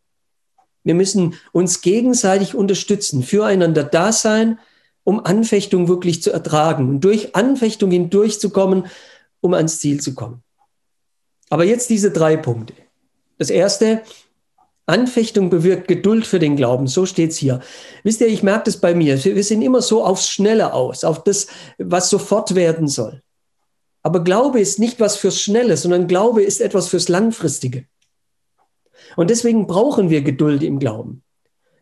Wir 0.83 0.95
müssen 0.95 1.35
uns 1.53 1.83
gegenseitig 1.83 2.55
unterstützen, 2.55 3.23
füreinander 3.23 3.85
da 3.85 4.11
sein, 4.11 4.59
um 5.05 5.25
Anfechtung 5.25 5.89
wirklich 5.89 6.23
zu 6.23 6.33
ertragen 6.33 6.89
und 6.89 7.01
durch 7.01 7.37
Anfechtung 7.37 7.91
hindurchzukommen, 7.91 8.87
um 9.41 9.55
ans 9.55 9.79
Ziel 9.79 10.01
zu 10.01 10.15
kommen. 10.15 10.43
Aber 11.51 11.65
jetzt 11.65 11.91
diese 11.91 12.11
drei 12.11 12.37
Punkte. 12.37 12.75
Das 13.39 13.51
erste, 13.51 14.03
Anfechtung 14.87 15.51
bewirkt 15.51 15.89
Geduld 15.89 16.27
für 16.27 16.39
den 16.39 16.57
Glauben. 16.57 16.87
So 16.87 17.07
steht's 17.07 17.37
hier. 17.37 17.61
Wisst 18.03 18.21
ihr, 18.21 18.27
ich 18.27 18.43
merke 18.43 18.65
das 18.65 18.79
bei 18.79 18.95
mir. 18.95 19.23
Wir 19.23 19.45
sind 19.45 19.63
immer 19.63 19.83
so 19.83 20.05
aufs 20.05 20.29
Schnelle 20.29 20.73
aus, 20.73 21.05
auf 21.05 21.25
das, 21.25 21.47
was 21.79 22.11
sofort 22.11 22.55
werden 22.55 22.89
soll. 22.89 23.23
Aber 24.03 24.23
Glaube 24.23 24.61
ist 24.61 24.79
nicht 24.79 25.01
was 25.01 25.17
fürs 25.17 25.41
Schnelle, 25.41 25.77
sondern 25.77 26.07
Glaube 26.07 26.43
ist 26.43 26.61
etwas 26.61 26.89
fürs 26.89 27.09
Langfristige. 27.09 27.87
Und 29.17 29.31
deswegen 29.31 29.67
brauchen 29.67 30.11
wir 30.11 30.23
Geduld 30.23 30.63
im 30.63 30.79
Glauben 30.79 31.24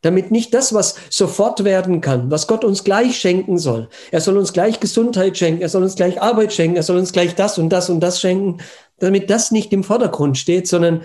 damit 0.02 0.30
nicht 0.30 0.52
das, 0.52 0.74
was 0.74 0.96
sofort 1.10 1.64
werden 1.64 2.00
kann, 2.00 2.30
was 2.30 2.46
Gott 2.46 2.64
uns 2.64 2.84
gleich 2.84 3.16
schenken 3.16 3.58
soll. 3.58 3.88
Er 4.10 4.20
soll 4.20 4.36
uns 4.36 4.52
gleich 4.52 4.80
Gesundheit 4.80 5.38
schenken, 5.38 5.62
er 5.62 5.68
soll 5.68 5.82
uns 5.82 5.94
gleich 5.94 6.20
Arbeit 6.20 6.52
schenken, 6.52 6.76
er 6.76 6.82
soll 6.82 6.98
uns 6.98 7.12
gleich 7.12 7.34
das 7.34 7.58
und 7.58 7.70
das 7.70 7.88
und 7.88 8.00
das 8.00 8.20
schenken, 8.20 8.58
damit 8.98 9.30
das 9.30 9.50
nicht 9.50 9.72
im 9.72 9.84
Vordergrund 9.84 10.36
steht, 10.36 10.68
sondern 10.68 11.02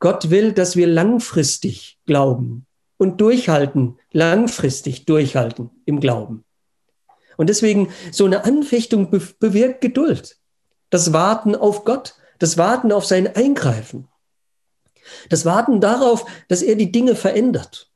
Gott 0.00 0.30
will, 0.30 0.52
dass 0.52 0.76
wir 0.76 0.86
langfristig 0.86 1.98
glauben 2.06 2.66
und 2.98 3.20
durchhalten, 3.20 3.98
langfristig 4.12 5.06
durchhalten 5.06 5.70
im 5.86 6.00
Glauben. 6.00 6.44
Und 7.36 7.48
deswegen 7.48 7.88
so 8.12 8.24
eine 8.24 8.44
Anfechtung 8.44 9.10
bewirkt 9.38 9.80
Geduld. 9.80 10.36
Das 10.90 11.12
Warten 11.12 11.56
auf 11.56 11.84
Gott, 11.84 12.14
das 12.38 12.58
Warten 12.58 12.92
auf 12.92 13.04
sein 13.04 13.34
Eingreifen. 13.34 14.08
Das 15.28 15.44
Warten 15.44 15.80
darauf, 15.80 16.24
dass 16.48 16.62
er 16.62 16.76
die 16.76 16.92
Dinge 16.92 17.16
verändert. 17.16 17.90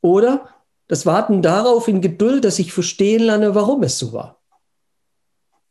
Oder 0.00 0.48
das 0.86 1.06
Warten 1.06 1.42
darauf 1.42 1.88
in 1.88 2.00
Geduld, 2.00 2.44
dass 2.44 2.58
ich 2.58 2.72
verstehen 2.72 3.22
lerne, 3.22 3.54
warum 3.54 3.82
es 3.82 3.98
so 3.98 4.12
war. 4.12 4.38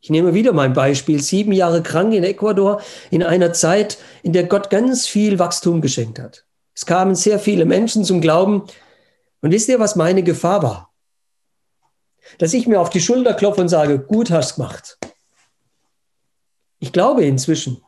Ich 0.00 0.10
nehme 0.10 0.32
wieder 0.32 0.52
mein 0.52 0.74
Beispiel. 0.74 1.20
Sieben 1.20 1.52
Jahre 1.52 1.82
krank 1.82 2.14
in 2.14 2.22
Ecuador 2.22 2.80
in 3.10 3.22
einer 3.22 3.52
Zeit, 3.52 3.98
in 4.22 4.32
der 4.32 4.44
Gott 4.44 4.70
ganz 4.70 5.06
viel 5.06 5.38
Wachstum 5.38 5.80
geschenkt 5.80 6.20
hat. 6.20 6.44
Es 6.74 6.86
kamen 6.86 7.16
sehr 7.16 7.40
viele 7.40 7.64
Menschen 7.64 8.04
zum 8.04 8.20
Glauben. 8.20 8.62
Und 9.40 9.50
wisst 9.50 9.68
ihr, 9.68 9.80
was 9.80 9.96
meine 9.96 10.22
Gefahr 10.22 10.62
war? 10.62 10.94
Dass 12.38 12.54
ich 12.54 12.68
mir 12.68 12.80
auf 12.80 12.90
die 12.90 13.00
Schulter 13.00 13.34
klopfe 13.34 13.60
und 13.60 13.68
sage, 13.68 13.98
gut 13.98 14.30
hast 14.30 14.56
gemacht. 14.56 14.98
Ich 16.78 16.92
glaube 16.92 17.24
inzwischen, 17.24 17.82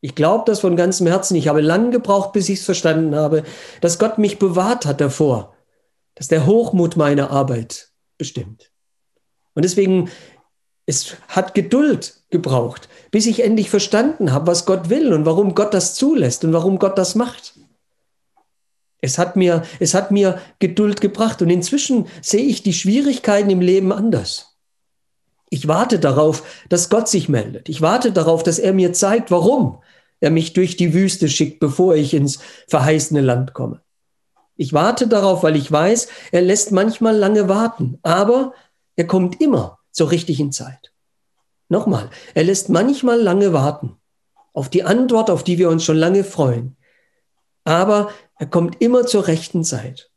ich 0.00 0.14
glaube 0.14 0.44
das 0.46 0.60
von 0.60 0.76
ganzem 0.76 1.06
Herzen. 1.06 1.36
Ich 1.36 1.48
habe 1.48 1.60
lange 1.60 1.90
gebraucht, 1.90 2.32
bis 2.32 2.48
ich 2.48 2.60
es 2.60 2.64
verstanden 2.64 3.14
habe, 3.14 3.44
dass 3.82 3.98
Gott 3.98 4.16
mich 4.16 4.38
bewahrt 4.38 4.86
hat 4.86 5.00
davor, 5.00 5.51
dass 6.22 6.28
der 6.28 6.46
Hochmut 6.46 6.96
meine 6.96 7.30
Arbeit 7.30 7.90
bestimmt. 8.16 8.70
Und 9.54 9.64
deswegen, 9.64 10.08
es 10.86 11.16
hat 11.26 11.52
Geduld 11.52 12.22
gebraucht, 12.30 12.88
bis 13.10 13.26
ich 13.26 13.42
endlich 13.42 13.70
verstanden 13.70 14.30
habe, 14.30 14.46
was 14.46 14.64
Gott 14.64 14.88
will 14.88 15.12
und 15.12 15.26
warum 15.26 15.56
Gott 15.56 15.74
das 15.74 15.96
zulässt 15.96 16.44
und 16.44 16.52
warum 16.52 16.78
Gott 16.78 16.96
das 16.96 17.16
macht. 17.16 17.58
Es 19.00 19.18
hat 19.18 19.34
mir, 19.34 19.64
es 19.80 19.94
hat 19.94 20.12
mir 20.12 20.40
Geduld 20.60 21.00
gebracht 21.00 21.42
und 21.42 21.50
inzwischen 21.50 22.06
sehe 22.20 22.44
ich 22.44 22.62
die 22.62 22.72
Schwierigkeiten 22.72 23.50
im 23.50 23.60
Leben 23.60 23.90
anders. 23.90 24.56
Ich 25.50 25.66
warte 25.66 25.98
darauf, 25.98 26.44
dass 26.68 26.88
Gott 26.88 27.08
sich 27.08 27.28
meldet. 27.28 27.68
Ich 27.68 27.80
warte 27.80 28.12
darauf, 28.12 28.44
dass 28.44 28.60
er 28.60 28.74
mir 28.74 28.92
zeigt, 28.92 29.32
warum 29.32 29.82
er 30.20 30.30
mich 30.30 30.52
durch 30.52 30.76
die 30.76 30.94
Wüste 30.94 31.28
schickt, 31.28 31.58
bevor 31.58 31.96
ich 31.96 32.14
ins 32.14 32.38
verheißene 32.68 33.22
Land 33.22 33.54
komme. 33.54 33.82
Ich 34.56 34.72
warte 34.72 35.06
darauf, 35.06 35.42
weil 35.42 35.56
ich 35.56 35.70
weiß, 35.70 36.08
er 36.30 36.42
lässt 36.42 36.72
manchmal 36.72 37.16
lange 37.16 37.48
warten, 37.48 37.98
aber 38.02 38.52
er 38.96 39.06
kommt 39.06 39.40
immer 39.40 39.78
zur 39.90 40.10
richtigen 40.10 40.52
Zeit. 40.52 40.92
Nochmal, 41.68 42.10
er 42.34 42.44
lässt 42.44 42.68
manchmal 42.68 43.20
lange 43.20 43.52
warten 43.52 43.96
auf 44.52 44.68
die 44.68 44.84
Antwort, 44.84 45.30
auf 45.30 45.42
die 45.42 45.58
wir 45.58 45.70
uns 45.70 45.84
schon 45.84 45.96
lange 45.96 46.24
freuen. 46.24 46.76
Aber 47.64 48.10
er 48.38 48.46
kommt 48.46 48.80
immer 48.82 49.06
zur 49.06 49.26
rechten 49.26 49.64
Zeit. 49.64 50.10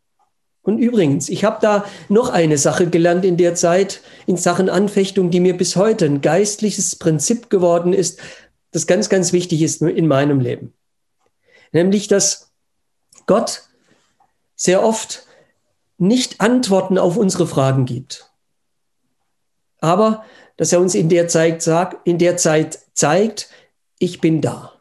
Und 0.62 0.80
übrigens, 0.80 1.30
ich 1.30 1.44
habe 1.44 1.60
da 1.62 1.86
noch 2.10 2.30
eine 2.30 2.58
Sache 2.58 2.90
gelernt 2.90 3.24
in 3.24 3.38
der 3.38 3.54
Zeit 3.54 4.02
in 4.26 4.36
Sachen 4.36 4.68
Anfechtung, 4.68 5.30
die 5.30 5.40
mir 5.40 5.56
bis 5.56 5.76
heute 5.76 6.06
ein 6.06 6.22
geistliches 6.22 6.96
Prinzip 6.96 7.50
geworden 7.52 7.94
ist, 7.94 8.20
das 8.72 8.88
ganz, 8.88 9.08
ganz 9.08 9.32
wichtig 9.32 9.62
ist 9.62 9.82
in 9.82 10.08
meinem 10.08 10.40
Leben. 10.40 10.74
Nämlich, 11.72 12.08
dass 12.08 12.52
Gott 13.28 13.65
sehr 14.56 14.84
oft 14.84 15.26
nicht 15.98 16.42
Antworten 16.42 16.98
auf 16.98 17.18
unsere 17.18 17.48
Fragen 17.48 17.86
gibt. 17.86 18.32
Aber 19.80 20.26
dass 20.58 20.72
er 20.72 20.80
uns 20.80 20.96
in 20.96 21.10
der 21.10 21.28
Zeit 21.28 21.62
sagt, 21.62 22.08
in 22.08 22.18
der 22.18 22.38
Zeit 22.38 22.80
zeigt, 22.94 23.50
ich 24.00 24.22
bin 24.22 24.42
da. 24.42 24.74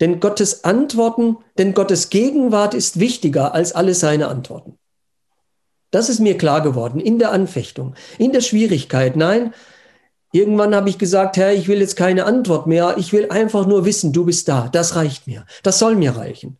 Denn 0.00 0.20
Gottes 0.20 0.64
Antworten, 0.64 1.38
denn 1.56 1.72
Gottes 1.72 2.10
Gegenwart 2.10 2.74
ist 2.74 3.00
wichtiger 3.00 3.54
als 3.54 3.72
alle 3.72 3.94
seine 3.94 4.28
Antworten. 4.28 4.78
Das 5.90 6.08
ist 6.08 6.20
mir 6.20 6.36
klar 6.36 6.62
geworden 6.62 7.00
in 7.00 7.18
der 7.18 7.32
Anfechtung, 7.32 7.94
in 8.18 8.32
der 8.32 8.42
Schwierigkeit. 8.42 9.16
Nein, 9.16 9.54
irgendwann 10.32 10.74
habe 10.74 10.90
ich 10.90 10.98
gesagt, 10.98 11.36
Herr, 11.36 11.54
ich 11.54 11.68
will 11.68 11.80
jetzt 11.80 11.96
keine 11.96 12.24
Antwort 12.24 12.66
mehr. 12.66 12.96
Ich 12.98 13.12
will 13.12 13.30
einfach 13.30 13.66
nur 13.66 13.84
wissen, 13.84 14.12
du 14.12 14.26
bist 14.26 14.48
da. 14.48 14.68
Das 14.68 14.96
reicht 14.96 15.26
mir. 15.26 15.46
Das 15.62 15.78
soll 15.78 15.96
mir 15.96 16.16
reichen. 16.16 16.58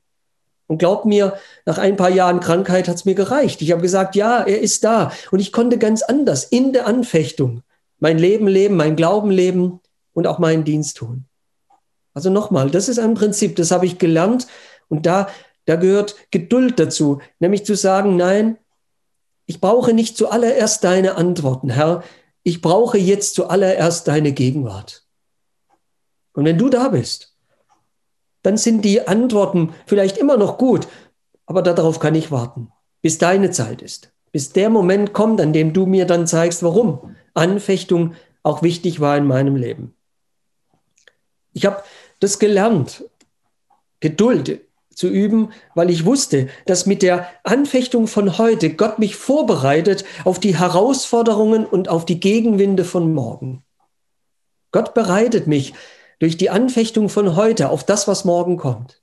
Und 0.68 0.79
glaub 0.79 1.05
mir, 1.05 1.35
nach 1.64 1.79
ein 1.79 1.96
paar 1.96 2.11
Jahren 2.11 2.40
Krankheit 2.40 2.88
hat 2.88 2.96
es 2.96 3.05
mir 3.05 3.14
gereicht. 3.14 3.62
Ich 3.62 3.70
habe 3.70 3.83
gesagt, 3.83 4.16
ja, 4.16 4.42
er 4.42 4.61
ist 4.61 4.83
da. 4.85 5.12
Und 5.31 5.38
ich 5.38 5.52
konnte 5.52 5.79
ganz 5.79 6.02
anders 6.02 6.44
in 6.44 6.72
der 6.72 6.87
Anfechtung 6.87 7.62
mein 7.98 8.18
Leben 8.18 8.46
leben, 8.46 8.76
mein 8.76 8.96
Glauben 8.96 9.31
leben 9.31 9.81
und 10.12 10.26
auch 10.26 10.38
meinen 10.38 10.64
Dienst 10.64 10.96
tun. 10.96 11.24
Also 12.14 12.31
nochmal, 12.31 12.70
das 12.70 12.88
ist 12.88 12.98
ein 12.98 13.14
Prinzip, 13.14 13.57
das 13.57 13.70
habe 13.70 13.87
ich 13.87 13.98
gelernt 13.98 14.46
und 14.88 15.07
da, 15.07 15.29
da 15.66 15.76
gehört 15.76 16.16
Geduld 16.31 16.79
dazu, 16.79 17.20
nämlich 17.38 17.66
zu 17.66 17.76
sagen, 17.76 18.16
nein, 18.16 18.59
ich 19.44 19.61
brauche 19.61 19.92
nicht 19.92 20.16
zuallererst 20.16 20.83
deine 20.83 21.16
Antworten, 21.16 21.70
Herr, 21.70 22.02
ich 22.42 22.62
brauche 22.62 22.98
jetzt 22.98 23.35
zuallererst 23.35 24.09
deine 24.09 24.33
Gegenwart. 24.33 25.05
Und 26.33 26.44
wenn 26.44 26.59
du 26.59 26.68
da 26.68 26.88
bist, 26.88 27.36
dann 28.46 28.56
sind 28.56 28.85
die 28.85 29.09
Antworten 29.09 29.74
vielleicht 29.87 30.18
immer 30.18 30.37
noch 30.37 30.56
gut, 30.56 30.87
aber 31.46 31.62
darauf 31.62 31.98
kann 31.98 32.14
ich 32.14 32.30
warten, 32.30 32.70
bis 33.02 33.18
deine 33.18 33.50
Zeit 33.50 33.82
ist, 33.82 34.12
bis 34.30 34.52
der 34.52 34.70
Moment 34.70 35.12
kommt, 35.12 35.40
an 35.40 35.52
dem 35.52 35.72
du 35.72 35.85
mir 35.85 36.06
dann 36.06 36.28
zeigst, 36.28 36.62
warum 36.62 37.16
Anfechtung 37.35 38.14
auch 38.44 38.62
wichtig 38.62 39.00
war 39.00 39.16
in 39.16 39.26
meinem 39.26 39.56
Leben. 39.56 39.96
Ich 41.54 41.66
habe 41.66 41.82
das 42.20 42.38
gelernt, 42.38 43.02
Geduld 43.98 44.61
zu 44.94 45.09
üben, 45.09 45.50
weil 45.74 45.90
ich 45.90 46.04
wusste, 46.04 46.48
dass 46.66 46.87
mit 46.87 47.02
der 47.02 47.26
Anfechtung 47.42 48.06
von 48.06 48.38
heute 48.38 48.70
Gott 48.74 49.00
mich 49.00 49.16
vorbereitet 49.16 50.04
auf 50.24 50.38
die 50.38 50.56
Herausforderungen 50.56 51.66
und 51.66 51.88
auf 51.88 52.04
die 52.04 52.20
Gegenwinde 52.20 52.85
von 52.85 53.12
morgen. 53.12 53.64
Gott 54.70 54.94
bereitet 54.94 55.48
mich 55.48 55.74
durch 56.18 56.37
die 56.37 56.50
Anfechtung 56.50 57.09
von 57.09 57.37
heute 57.37 57.68
auf 57.70 57.85
das, 57.85 58.09
was 58.09 58.24
morgen 58.24 58.57
kommt. 58.57 59.02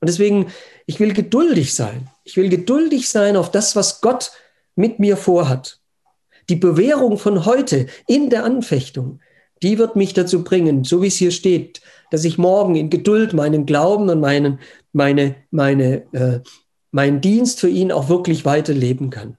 Und 0.00 0.08
deswegen, 0.08 0.46
ich 0.86 1.00
will 1.00 1.12
geduldig 1.12 1.74
sein. 1.74 2.08
Ich 2.24 2.36
will 2.36 2.48
geduldig 2.48 3.08
sein 3.08 3.36
auf 3.36 3.50
das, 3.50 3.76
was 3.76 4.00
Gott 4.00 4.32
mit 4.74 4.98
mir 4.98 5.16
vorhat. 5.16 5.78
Die 6.48 6.56
Bewährung 6.56 7.18
von 7.18 7.44
heute 7.44 7.86
in 8.08 8.28
der 8.28 8.44
Anfechtung, 8.44 9.20
die 9.62 9.78
wird 9.78 9.94
mich 9.96 10.12
dazu 10.12 10.42
bringen, 10.42 10.84
so 10.84 11.02
wie 11.02 11.06
es 11.06 11.16
hier 11.16 11.30
steht, 11.30 11.80
dass 12.10 12.24
ich 12.24 12.36
morgen 12.36 12.74
in 12.74 12.90
Geduld 12.90 13.32
meinen 13.32 13.64
Glauben 13.64 14.10
und 14.10 14.20
meinen, 14.20 14.58
meine, 14.92 15.36
meine, 15.50 16.02
äh, 16.12 16.40
meinen 16.90 17.20
Dienst 17.20 17.60
für 17.60 17.68
ihn 17.68 17.92
auch 17.92 18.08
wirklich 18.08 18.44
weiterleben 18.44 19.10
kann. 19.10 19.38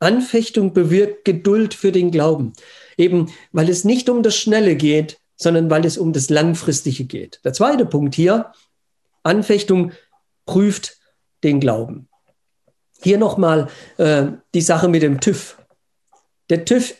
Anfechtung 0.00 0.72
bewirkt 0.72 1.24
Geduld 1.24 1.74
für 1.74 1.92
den 1.92 2.10
Glauben, 2.10 2.54
eben 2.96 3.30
weil 3.52 3.68
es 3.68 3.84
nicht 3.84 4.08
um 4.08 4.22
das 4.22 4.36
Schnelle 4.36 4.74
geht, 4.76 5.18
sondern 5.38 5.70
weil 5.70 5.86
es 5.86 5.96
um 5.96 6.12
das 6.12 6.28
Langfristige 6.28 7.04
geht. 7.04 7.40
Der 7.44 7.54
zweite 7.54 7.86
Punkt 7.86 8.14
hier, 8.14 8.52
Anfechtung 9.22 9.92
prüft 10.44 10.98
den 11.44 11.60
Glauben. 11.60 12.08
Hier 13.00 13.18
nochmal 13.18 13.68
äh, 13.96 14.26
die 14.54 14.60
Sache 14.60 14.88
mit 14.88 15.02
dem 15.02 15.20
TÜV. 15.20 15.56
Der 16.50 16.64
TÜV 16.64 16.94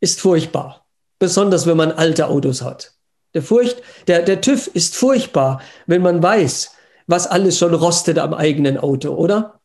ist 0.00 0.20
furchtbar, 0.20 0.86
besonders 1.18 1.66
wenn 1.66 1.76
man 1.76 1.92
alte 1.92 2.28
Autos 2.28 2.62
hat. 2.62 2.94
Der, 3.34 3.42
Furcht, 3.42 3.82
der, 4.06 4.22
der 4.22 4.40
TÜV 4.40 4.68
ist 4.68 4.96
furchtbar, 4.96 5.60
wenn 5.86 6.02
man 6.02 6.22
weiß, 6.22 6.72
was 7.06 7.26
alles 7.26 7.58
schon 7.58 7.74
rostet 7.74 8.18
am 8.18 8.32
eigenen 8.34 8.78
Auto, 8.78 9.14
oder? 9.14 9.60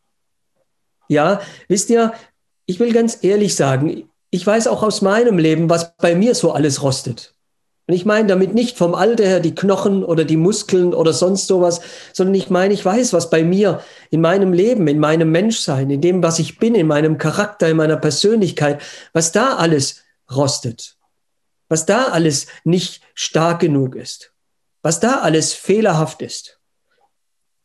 Ja, 1.08 1.42
wisst 1.68 1.90
ihr, 1.90 2.14
ich 2.66 2.80
will 2.80 2.92
ganz 2.92 3.24
ehrlich 3.24 3.56
sagen, 3.56 4.10
ich 4.30 4.46
weiß 4.46 4.68
auch 4.68 4.84
aus 4.84 5.02
meinem 5.02 5.38
Leben, 5.38 5.70
was 5.70 5.96
bei 5.96 6.16
mir 6.16 6.36
so 6.36 6.52
alles 6.52 6.82
rostet. 6.84 7.37
Und 7.88 7.94
ich 7.94 8.06
meine 8.06 8.28
damit 8.28 8.54
nicht 8.54 8.78
vom 8.78 8.94
Alter 8.94 9.26
her 9.26 9.40
die 9.40 9.56
Knochen 9.56 10.04
oder 10.04 10.26
die 10.26 10.36
Muskeln 10.36 10.94
oder 10.94 11.14
sonst 11.14 11.48
sowas, 11.48 11.80
sondern 12.12 12.36
ich 12.36 12.50
meine, 12.50 12.74
ich 12.74 12.84
weiß, 12.84 13.14
was 13.14 13.30
bei 13.30 13.44
mir 13.46 13.82
in 14.10 14.20
meinem 14.20 14.52
Leben, 14.52 14.88
in 14.90 15.00
meinem 15.00 15.32
Menschsein, 15.32 15.90
in 15.90 16.02
dem, 16.02 16.22
was 16.22 16.38
ich 16.40 16.60
bin, 16.60 16.76
in 16.76 16.88
meinem 16.88 17.18
Charakter, 17.18 17.70
in 17.70 17.78
meiner 17.78 17.96
Persönlichkeit, 17.96 18.82
was 19.14 19.32
da 19.32 19.56
alles 19.56 20.04
rostet, 20.30 20.98
was 21.70 21.86
da 21.86 22.10
alles 22.10 22.48
nicht 22.66 23.02
stark 23.14 23.62
genug 23.62 23.96
ist, 23.96 24.34
was 24.82 25.00
da 25.00 25.22
alles 25.22 25.54
fehlerhaft 25.54 26.22
ist. 26.22 26.60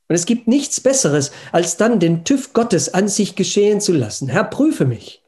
Und 0.09 0.15
es 0.15 0.27
gibt 0.27 0.47
nichts 0.47 0.81
Besseres, 0.81 1.33
als 1.51 1.79
dann 1.79 1.99
den 1.99 2.25
TÜV 2.25 2.53
Gottes 2.53 2.95
an 2.95 3.09
sich 3.09 3.35
geschehen 3.35 3.81
zu 3.81 3.93
lassen. 3.93 4.29
Herr, 4.29 4.45
prüfe 4.45 4.85
mich. 4.85 5.22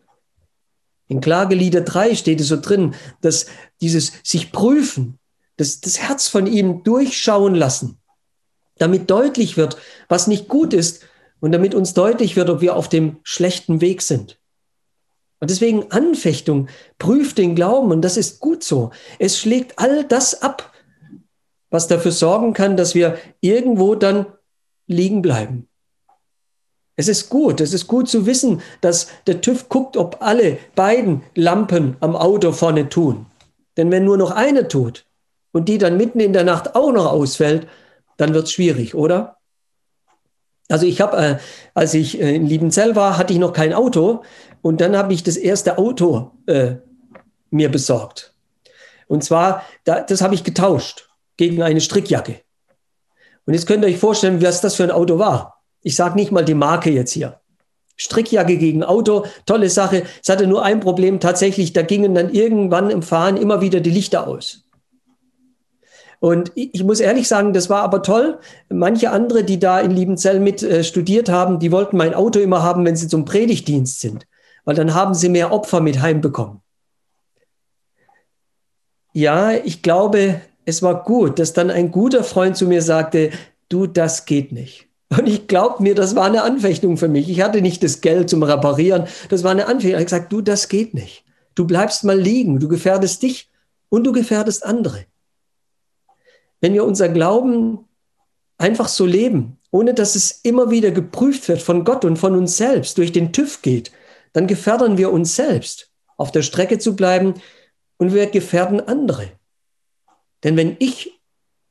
In 1.09 1.21
Klagelieder 1.21 1.83
3 1.83 2.15
steht 2.15 2.41
es 2.41 2.49
so 2.49 2.61
drin, 2.61 2.95
dass 3.21 3.47
dieses 3.81 4.13
sich 4.23 4.53
prüfen, 4.53 5.19
das, 5.57 5.81
das 5.81 5.99
Herz 5.99 6.29
von 6.29 6.47
ihm 6.47 6.83
durchschauen 6.83 7.55
lassen, 7.55 7.99
damit 8.79 9.11
deutlich 9.11 9.57
wird, 9.57 9.77
was 10.09 10.27
nicht 10.27 10.49
gut 10.49 10.73
ist 10.73 11.03
und 11.41 11.53
damit 11.53 11.75
uns 11.75 11.95
deutlich 11.95 12.37
wird, 12.37 12.49
ob 12.49 12.61
wir 12.61 12.75
auf 12.75 12.89
dem 12.89 13.19
schlechten 13.23 13.81
Weg 13.81 14.03
sind. 14.03 14.41
Und 15.41 15.51
deswegen 15.51 15.91
Anfechtung 15.91 16.69
prüft 16.99 17.37
den 17.37 17.55
Glauben 17.55 17.91
und 17.91 18.01
das 18.01 18.17
ist 18.17 18.41
gut 18.41 18.65
so. 18.65 18.91
Es 19.19 19.39
schlägt 19.39 19.79
all 19.79 20.05
das 20.05 20.41
ab, 20.41 20.73
was 21.69 21.87
dafür 21.87 22.13
sorgen 22.13 22.55
kann, 22.55 22.79
dass 22.79 22.95
wir 22.95 23.19
irgendwo 23.41 23.95
dann 23.95 24.27
liegen 24.87 25.21
bleiben. 25.21 25.69
Es 26.97 27.09
ist 27.09 27.29
gut, 27.29 27.61
es 27.61 27.73
ist 27.73 27.89
gut 27.89 28.09
zu 28.09 28.27
wissen, 28.27 28.63
dass 28.81 29.09
der 29.27 29.41
TÜV 29.41 29.69
guckt, 29.69 29.97
ob 29.97 30.19
alle 30.21 30.59
beiden 30.75 31.23
Lampen 31.35 31.97
am 32.01 32.15
Auto 32.15 32.53
vorne 32.53 32.89
tun. 32.89 33.27
Denn 33.77 33.91
wenn 33.91 34.05
nur 34.05 34.17
noch 34.17 34.31
eine 34.31 34.69
tut 34.69 35.05
und 35.53 35.69
die 35.69 35.79
dann 35.79 35.97
mitten 35.97 36.21
in 36.21 36.33
der 36.33 36.45
Nacht 36.45 36.77
auch 36.77 36.93
noch 36.93 37.07
ausfällt, 37.07 37.67
dann 38.17 38.33
wird 38.33 38.45
es 38.45 38.53
schwierig, 38.53 38.95
oder? 38.95 39.39
Also 40.69 40.87
ich 40.87 41.01
habe, 41.01 41.17
äh, 41.17 41.39
als 41.75 41.95
ich 41.95 42.21
äh, 42.21 42.35
in 42.35 42.47
Liebenzell 42.47 42.97
war, 42.97 43.19
hatte 43.19 43.33
ich 43.33 43.39
noch 43.39 43.53
kein 43.53 43.75
Auto 43.75 44.23
und 44.63 44.81
dann 44.81 44.97
habe 44.97 45.13
ich 45.13 45.23
das 45.23 45.37
erste 45.37 45.79
Auto 45.79 46.31
äh, 46.47 46.77
mir 47.51 47.71
besorgt. 47.71 48.35
Und 49.09 49.25
zwar, 49.25 49.65
da, 49.85 50.01
das 50.01 50.23
habe 50.23 50.35
ich 50.35 50.45
getauscht 50.45 51.09
gegen 51.37 51.63
eine 51.63 51.81
Strickjacke. 51.81 52.41
Und 53.47 53.53
jetzt 53.53 53.67
könnt 53.67 53.85
ihr 53.85 53.89
euch 53.89 53.99
vorstellen, 53.99 54.41
was 54.41 54.61
das 54.61 54.77
für 54.77 54.85
ein 54.85 54.91
Auto 54.91 55.19
war. 55.19 55.54
Ich 55.85 55.95
sage 55.95 56.17
nicht 56.17 56.33
mal 56.33 56.45
die 56.45 56.55
Marke 56.55 56.91
jetzt 56.91 57.13
hier. 57.13 57.39
Strickjacke 57.97 58.57
gegen 58.57 58.83
Auto, 58.83 59.27
tolle 59.47 59.71
Sache. 59.71 60.03
Es 60.21 60.29
hatte 60.29 60.49
nur 60.49 60.65
ein 60.65 60.81
Problem 60.81 61.21
tatsächlich, 61.21 61.73
da 61.73 61.83
gingen 61.83 62.15
dann 62.15 62.31
irgendwann 62.31 62.91
im 62.91 63.03
Fahren 63.03 63.37
immer 63.37 63.61
wieder 63.61 63.79
die 63.79 63.91
Lichter 63.91 64.27
aus. 64.27 64.65
Und 66.19 66.53
ich 66.55 66.83
muss 66.83 67.01
ehrlich 67.01 67.29
sagen, 67.29 67.53
das 67.53 67.69
war 67.69 67.83
aber 67.83 68.03
toll. 68.03 68.39
Manche 68.71 69.11
andere, 69.11 69.45
die 69.45 69.59
da 69.59 69.79
in 69.79 69.91
Liebenzell 69.91 70.41
mit 70.41 70.63
äh, 70.63 70.83
studiert 70.83 71.29
haben, 71.29 71.59
die 71.59 71.71
wollten 71.71 71.99
mein 71.99 72.15
Auto 72.15 72.41
immer 72.41 72.63
haben, 72.63 72.85
wenn 72.87 72.97
sie 72.97 73.09
zum 73.09 73.27
Predigtdienst 73.27 74.01
sind, 74.01 74.27
weil 74.65 74.75
dann 74.75 74.95
haben 74.95 75.15
sie 75.15 75.29
mehr 75.29 75.53
Opfer 75.53 75.81
mit 75.81 76.01
heimbekommen. 76.01 76.63
Ja, 79.13 79.53
ich 79.53 79.83
glaube, 79.83 80.41
es 80.65 80.83
war 80.83 81.05
gut, 81.05 81.39
dass 81.39 81.53
dann 81.53 81.71
ein 81.71 81.91
guter 81.91 82.25
Freund 82.25 82.57
zu 82.57 82.67
mir 82.67 82.81
sagte, 82.81 83.31
du, 83.69 83.87
das 83.87 84.25
geht 84.25 84.51
nicht. 84.51 84.89
Und 85.19 85.27
ich 85.27 85.47
glaube 85.47 85.83
mir, 85.83 85.95
das 85.95 86.17
war 86.17 86.25
eine 86.25 86.43
Anfechtung 86.43 86.97
für 86.97 87.09
mich. 87.09 87.29
Ich 87.29 87.43
hatte 87.43 87.61
nicht 87.61 87.83
das 87.83 88.01
Geld 88.01 88.31
zum 88.31 88.43
Reparieren. 88.43 89.07
Das 89.29 89.45
war 89.45 89.51
eine 89.51 89.67
Anfechtung. 89.67 90.01
Ich 90.01 90.07
gesagt, 90.07 90.33
du, 90.33 90.41
das 90.41 90.69
geht 90.69 90.95
nicht. 90.95 91.25
Du 91.55 91.67
bleibst 91.67 92.05
mal 92.05 92.19
liegen. 92.19 92.59
Du 92.59 92.69
gefährdest 92.69 93.23
dich 93.23 93.51
und 93.89 94.05
du 94.05 94.13
gefährdest 94.13 94.65
andere. 94.65 95.05
Wenn 96.61 96.75
wir 96.75 96.85
unser 96.85 97.09
Glauben 97.09 97.81
einfach 98.57 98.89
so 98.89 99.05
leben, 99.05 99.59
ohne 99.71 99.95
dass 99.95 100.15
es 100.15 100.41
immer 100.43 100.71
wieder 100.71 100.91
geprüft 100.91 101.49
wird 101.49 101.61
von 101.61 101.85
Gott 101.85 102.05
und 102.05 102.17
von 102.17 102.35
uns 102.35 102.57
selbst, 102.57 102.97
durch 102.99 103.13
den 103.13 103.33
TÜV 103.33 103.61
geht, 103.63 103.93
dann 104.33 104.47
gefährden 104.47 104.99
wir 104.99 105.13
uns 105.13 105.37
selbst, 105.37 105.91
auf 106.17 106.33
der 106.33 106.43
Strecke 106.43 106.79
zu 106.79 106.97
bleiben 106.97 107.35
und 107.99 108.15
wir 108.15 108.27
gefährden 108.27 108.81
andere. 108.81 109.33
Denn 110.43 110.57
wenn 110.57 110.77
ich 110.79 111.21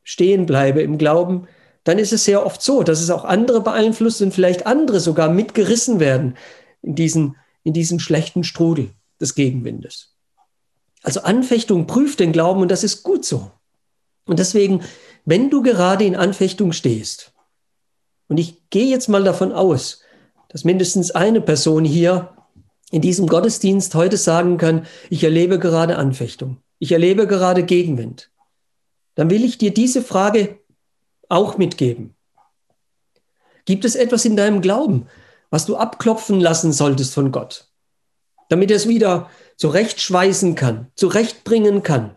stehen 0.04 0.46
bleibe 0.46 0.82
im 0.82 0.98
Glauben, 0.98 1.48
dann 1.84 2.00
ist 2.00 2.14
es 2.14 2.26
sehr 2.26 2.46
oft 2.46 2.62
so, 2.62 2.84
dass 2.84 3.02
es 3.02 3.10
auch 3.10 3.26
andere 3.26 3.62
beeinflusst 3.62 4.22
und 4.22 4.34
vielleicht 4.34 4.66
andere 4.66 5.00
sogar 5.00 5.30
mitgerissen 5.30 6.00
werden 6.00 6.38
in, 6.82 6.96
diesen, 6.96 7.36
in 7.64 7.74
diesem 7.74 8.00
schlechten 8.00 8.44
Strudel 8.44 8.92
des 9.20 9.36
Gegenwindes. 9.36 10.16
Also 11.02 11.22
Anfechtung 11.22 11.86
prüft 11.86 12.20
den 12.20 12.32
Glauben 12.32 12.62
und 12.62 12.72
das 12.72 12.84
ist 12.84 13.04
gut 13.04 13.26
so. 13.26 13.52
Und 14.26 14.40
deswegen, 14.40 14.82
wenn 15.26 15.50
du 15.50 15.62
gerade 15.62 16.06
in 16.06 16.16
Anfechtung 16.16 16.72
stehst, 16.72 17.34
und 18.30 18.38
ich 18.38 18.70
gehe 18.70 18.88
jetzt 18.88 19.10
mal 19.10 19.24
davon 19.24 19.52
aus, 19.52 20.02
dass 20.48 20.64
mindestens 20.64 21.12
eine 21.12 21.42
Person 21.42 21.84
hier 21.84 22.30
in 22.90 23.02
diesem 23.02 23.28
Gottesdienst 23.28 23.96
heute 23.96 24.18
sagen 24.18 24.58
kann, 24.58 24.86
ich 25.10 25.24
erlebe 25.24 25.60
gerade 25.60 25.98
Anfechtung, 25.98 26.58
ich 26.80 26.94
erlebe 26.94 27.28
gerade 27.28 27.64
Gegenwind, 27.64 28.32
dann 29.16 29.30
will 29.30 29.44
ich 29.44 29.58
dir 29.58 29.74
diese 29.74 30.02
Frage 30.02 30.60
auch 31.30 31.58
mitgeben? 31.58 32.16
Gibt 33.66 33.86
es 33.86 33.96
etwas 33.96 34.26
in 34.26 34.36
deinem 34.36 34.62
Glauben, 34.62 35.08
was 35.50 35.66
du 35.66 35.78
abklopfen 35.78 36.40
lassen 36.40 36.74
solltest 36.74 37.14
von 37.14 37.32
Gott, 37.32 37.68
damit 38.50 38.72
er 38.72 38.78
es 38.78 38.88
wieder 38.88 39.30
zurechtschweißen 39.58 40.56
kann, 40.56 40.88
zurechtbringen 40.96 41.84
kann, 41.84 42.16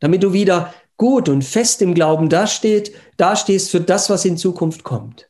damit 0.00 0.22
du 0.22 0.32
wieder 0.32 0.72
gut 0.96 1.28
und 1.28 1.42
fest 1.42 1.82
im 1.82 1.94
Glauben 1.94 2.28
dasteht, 2.28 2.94
dastehst 3.16 3.70
für 3.70 3.80
das, 3.80 4.10
was 4.10 4.24
in 4.24 4.36
Zukunft 4.36 4.84
kommt. 4.84 5.28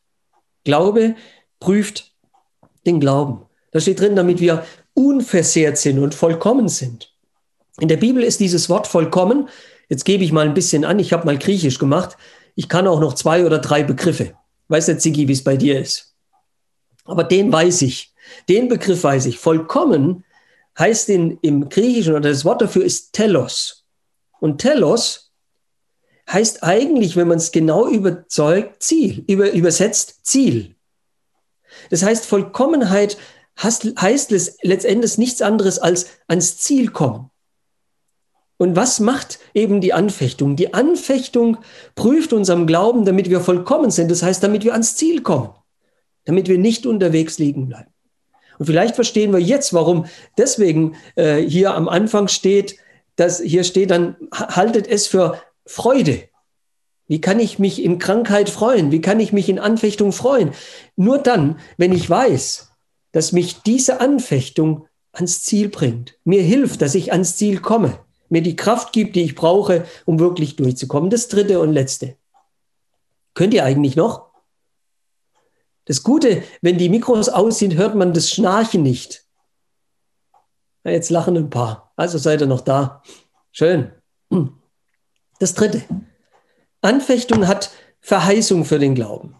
Glaube 0.63 1.15
prüft 1.59 2.13
den 2.85 2.99
Glauben. 2.99 3.45
Da 3.71 3.79
steht 3.79 3.99
drin, 3.99 4.15
damit 4.15 4.39
wir 4.39 4.65
unversehrt 4.93 5.77
sind 5.77 5.99
und 5.99 6.15
vollkommen 6.15 6.69
sind. 6.69 7.13
In 7.79 7.87
der 7.87 7.97
Bibel 7.97 8.23
ist 8.23 8.39
dieses 8.39 8.69
Wort 8.69 8.87
vollkommen, 8.87 9.47
jetzt 9.87 10.05
gebe 10.05 10.23
ich 10.23 10.31
mal 10.31 10.45
ein 10.45 10.53
bisschen 10.53 10.85
an, 10.85 10.99
ich 10.99 11.13
habe 11.13 11.25
mal 11.25 11.37
Griechisch 11.37 11.79
gemacht, 11.79 12.17
Ich 12.59 12.67
kann 12.67 12.87
auch 12.87 12.99
noch 12.99 13.13
zwei 13.13 13.45
oder 13.45 13.59
drei 13.59 13.83
Begriffe. 13.83 14.33
Weiß 14.67 14.87
der 14.87 14.99
Ziggy, 14.99 15.29
wie 15.29 15.31
es 15.31 15.45
bei 15.45 15.55
dir 15.55 15.79
ist. 15.79 16.13
Aber 17.05 17.23
den 17.23 17.53
weiß 17.53 17.83
ich. 17.83 18.13
Den 18.49 18.67
Begriff 18.67 19.01
weiß 19.01 19.27
ich. 19.27 19.39
Vollkommen 19.39 20.25
heißt 20.77 21.07
in, 21.07 21.39
im 21.41 21.69
Griechischen, 21.69 22.15
oder 22.15 22.29
das 22.29 22.43
Wort 22.43 22.61
dafür 22.61 22.83
ist 22.83 23.13
Telos. 23.13 23.85
Und 24.41 24.57
Telos 24.57 25.31
heißt 26.29 26.61
eigentlich, 26.61 27.15
wenn 27.15 27.29
man 27.29 27.37
es 27.37 27.53
genau 27.53 27.87
überzeugt, 27.87 28.83
Ziel, 28.83 29.23
über, 29.27 29.53
übersetzt 29.53 30.25
Ziel. 30.25 30.75
Das 31.89 32.03
heißt, 32.03 32.25
Vollkommenheit 32.25 33.17
heißt 33.57 34.31
letztendlich 34.63 35.17
nichts 35.17 35.41
anderes 35.41 35.79
als 35.79 36.07
ans 36.27 36.57
Ziel 36.57 36.91
kommen. 36.91 37.31
Und 38.59 38.75
was 38.75 38.99
macht 38.99 39.39
eben 39.53 39.79
die 39.79 39.93
Anfechtung? 39.93 40.57
Die 40.57 40.73
Anfechtung 40.73 41.59
prüft 41.95 42.33
unserem 42.33 42.67
Glauben, 42.67 43.05
damit 43.05 43.29
wir 43.29 43.39
vollkommen 43.39 43.89
sind. 43.89 44.11
Das 44.11 44.21
heißt, 44.21 44.43
damit 44.43 44.65
wir 44.65 44.73
ans 44.73 44.97
Ziel 44.97 45.21
kommen, 45.21 45.51
damit 46.25 46.49
wir 46.49 46.57
nicht 46.57 46.85
unterwegs 46.85 47.39
liegen 47.39 47.69
bleiben. 47.69 47.93
Und 48.57 48.65
vielleicht 48.65 48.95
verstehen 48.95 49.31
wir 49.31 49.39
jetzt, 49.39 49.73
warum 49.73 50.07
deswegen 50.37 50.97
äh, 51.15 51.37
hier 51.37 51.73
am 51.73 51.87
Anfang 51.87 52.27
steht, 52.27 52.75
dass 53.15 53.39
hier 53.39 53.63
steht 53.63 53.91
dann, 53.91 54.17
haltet 54.33 54.87
es 54.87 55.07
für 55.07 55.41
Freude. 55.65 56.23
Wie 57.07 57.21
kann 57.21 57.39
ich 57.39 57.59
mich 57.59 57.81
in 57.81 57.97
Krankheit 57.97 58.49
freuen? 58.49 58.91
Wie 58.91 58.99
kann 58.99 59.21
ich 59.21 59.31
mich 59.31 59.47
in 59.47 59.59
Anfechtung 59.59 60.11
freuen? 60.11 60.51
Nur 60.97 61.17
dann, 61.17 61.59
wenn 61.77 61.93
ich 61.93 62.09
weiß, 62.09 62.73
dass 63.13 63.31
mich 63.31 63.61
diese 63.61 64.01
Anfechtung 64.01 64.85
ans 65.13 65.43
Ziel 65.43 65.69
bringt, 65.69 66.19
mir 66.25 66.41
hilft, 66.41 66.81
dass 66.81 66.93
ich 66.93 67.13
ans 67.13 67.37
Ziel 67.37 67.61
komme, 67.61 67.99
mir 68.29 68.41
die 68.41 68.55
Kraft 68.55 68.93
gibt, 68.93 69.15
die 69.15 69.23
ich 69.23 69.35
brauche, 69.35 69.85
um 70.05 70.19
wirklich 70.19 70.55
durchzukommen. 70.55 71.09
Das 71.09 71.27
dritte 71.27 71.59
und 71.59 71.73
letzte. 71.73 72.15
Könnt 73.33 73.53
ihr 73.53 73.63
eigentlich 73.63 73.95
noch? 73.95 74.29
Das 75.85 76.03
Gute, 76.03 76.43
wenn 76.61 76.77
die 76.77 76.89
Mikros 76.89 77.29
aus 77.29 77.59
sind, 77.59 77.75
hört 77.75 77.95
man 77.95 78.13
das 78.13 78.29
Schnarchen 78.29 78.83
nicht. 78.83 79.25
Ja, 80.83 80.91
jetzt 80.91 81.09
lachen 81.09 81.35
ein 81.35 81.49
paar. 81.49 81.91
Also 81.95 82.17
seid 82.17 82.41
ihr 82.41 82.47
noch 82.47 82.61
da. 82.61 83.01
Schön. 83.51 83.91
Das 85.39 85.53
dritte. 85.55 85.83
Anfechtung 86.81 87.47
hat 87.47 87.71
Verheißung 88.01 88.65
für 88.65 88.79
den 88.79 88.95
Glauben. 88.95 89.35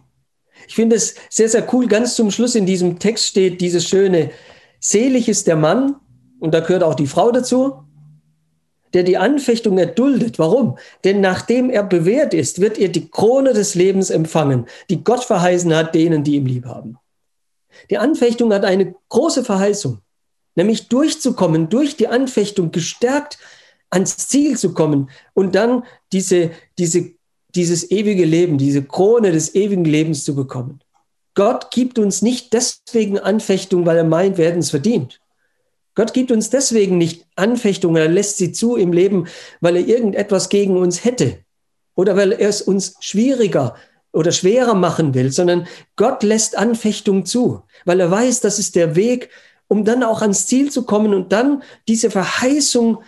Ich 0.66 0.74
finde 0.74 0.96
es 0.96 1.14
sehr, 1.30 1.48
sehr 1.48 1.72
cool. 1.72 1.86
Ganz 1.86 2.14
zum 2.14 2.30
Schluss 2.30 2.54
in 2.54 2.66
diesem 2.66 2.98
Text 2.98 3.26
steht 3.26 3.60
dieses 3.60 3.88
schöne, 3.88 4.30
selig 4.78 5.28
ist 5.28 5.46
der 5.46 5.56
Mann, 5.56 5.96
und 6.38 6.52
da 6.52 6.60
gehört 6.60 6.82
auch 6.82 6.94
die 6.94 7.06
Frau 7.06 7.30
dazu, 7.30 7.84
der 8.94 9.02
die 9.02 9.16
Anfechtung 9.16 9.78
erduldet. 9.78 10.38
Warum? 10.38 10.78
Denn 11.04 11.20
nachdem 11.20 11.70
er 11.70 11.84
bewährt 11.84 12.34
ist, 12.34 12.60
wird 12.60 12.78
er 12.78 12.88
die 12.88 13.08
Krone 13.08 13.52
des 13.52 13.74
Lebens 13.74 14.10
empfangen, 14.10 14.66
die 14.88 15.04
Gott 15.04 15.24
verheißen 15.24 15.74
hat 15.74 15.94
denen, 15.94 16.24
die 16.24 16.36
ihm 16.36 16.46
lieb 16.46 16.66
haben. 16.66 16.98
Die 17.88 17.98
Anfechtung 17.98 18.52
hat 18.52 18.64
eine 18.64 18.94
große 19.08 19.44
Verheißung, 19.44 19.98
nämlich 20.54 20.88
durchzukommen, 20.88 21.68
durch 21.68 21.96
die 21.96 22.08
Anfechtung 22.08 22.72
gestärkt 22.72 23.38
ans 23.90 24.16
Ziel 24.16 24.56
zu 24.56 24.72
kommen 24.72 25.10
und 25.34 25.54
dann 25.54 25.84
diese, 26.12 26.50
diese, 26.78 27.12
dieses 27.54 27.90
ewige 27.90 28.24
Leben, 28.24 28.58
diese 28.58 28.84
Krone 28.84 29.32
des 29.32 29.54
ewigen 29.54 29.84
Lebens 29.84 30.24
zu 30.24 30.34
bekommen. 30.34 30.80
Gott 31.34 31.70
gibt 31.70 31.98
uns 31.98 32.22
nicht 32.22 32.52
deswegen 32.52 33.18
Anfechtung, 33.18 33.86
weil 33.86 33.96
er 33.96 34.04
meint, 34.04 34.36
wir 34.36 34.54
es 34.56 34.70
verdient. 34.70 35.19
Gott 36.00 36.14
gibt 36.14 36.32
uns 36.32 36.48
deswegen 36.48 36.96
nicht 36.96 37.26
Anfechtungen, 37.36 38.00
er 38.00 38.08
lässt 38.08 38.38
sie 38.38 38.52
zu 38.52 38.76
im 38.76 38.90
Leben, 38.90 39.26
weil 39.60 39.76
er 39.76 39.86
irgendetwas 39.86 40.48
gegen 40.48 40.78
uns 40.78 41.04
hätte 41.04 41.40
oder 41.94 42.16
weil 42.16 42.32
er 42.32 42.48
es 42.48 42.62
uns 42.62 42.94
schwieriger 43.00 43.74
oder 44.10 44.32
schwerer 44.32 44.72
machen 44.72 45.12
will, 45.12 45.30
sondern 45.30 45.66
Gott 45.96 46.22
lässt 46.22 46.56
Anfechtung 46.56 47.26
zu, 47.26 47.64
weil 47.84 48.00
er 48.00 48.10
weiß, 48.10 48.40
das 48.40 48.58
ist 48.58 48.76
der 48.76 48.96
Weg, 48.96 49.28
um 49.68 49.84
dann 49.84 50.02
auch 50.02 50.22
ans 50.22 50.46
Ziel 50.46 50.70
zu 50.70 50.86
kommen 50.86 51.12
und 51.12 51.32
dann 51.32 51.62
diese 51.86 52.10
Verheißung 52.10 53.02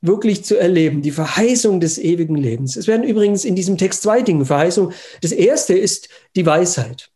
wirklich 0.00 0.44
zu 0.44 0.56
erleben, 0.56 1.02
die 1.02 1.10
Verheißung 1.10 1.80
des 1.80 1.98
ewigen 1.98 2.36
Lebens. 2.36 2.76
Es 2.76 2.86
werden 2.86 3.02
übrigens 3.02 3.44
in 3.44 3.56
diesem 3.56 3.76
Text 3.76 4.04
zwei 4.04 4.22
Dinge 4.22 4.44
Verheißung. 4.44 4.92
Das 5.20 5.32
erste 5.32 5.74
ist 5.74 6.10
die 6.36 6.46
Weisheit. 6.46 7.10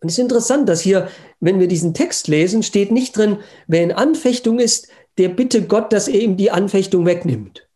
Und 0.00 0.08
es 0.08 0.14
ist 0.14 0.22
interessant, 0.22 0.68
dass 0.68 0.80
hier, 0.80 1.08
wenn 1.40 1.60
wir 1.60 1.68
diesen 1.68 1.92
Text 1.94 2.28
lesen, 2.28 2.62
steht 2.62 2.90
nicht 2.90 3.16
drin, 3.16 3.38
wer 3.66 3.82
in 3.82 3.92
Anfechtung 3.92 4.58
ist, 4.58 4.88
der 5.18 5.28
bitte 5.28 5.66
Gott, 5.66 5.92
dass 5.92 6.08
er 6.08 6.20
ihm 6.20 6.36
die 6.36 6.50
Anfechtung 6.50 7.04
wegnimmt. 7.04 7.68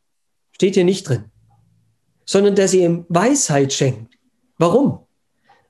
Steht 0.53 0.75
hier 0.75 0.85
nicht 0.85 1.09
drin. 1.09 1.25
Sondern 2.25 2.55
dass 2.55 2.73
er 2.73 2.87
ihm 2.87 3.05
Weisheit 3.09 3.73
schenkt. 3.73 4.15
Warum? 4.57 5.01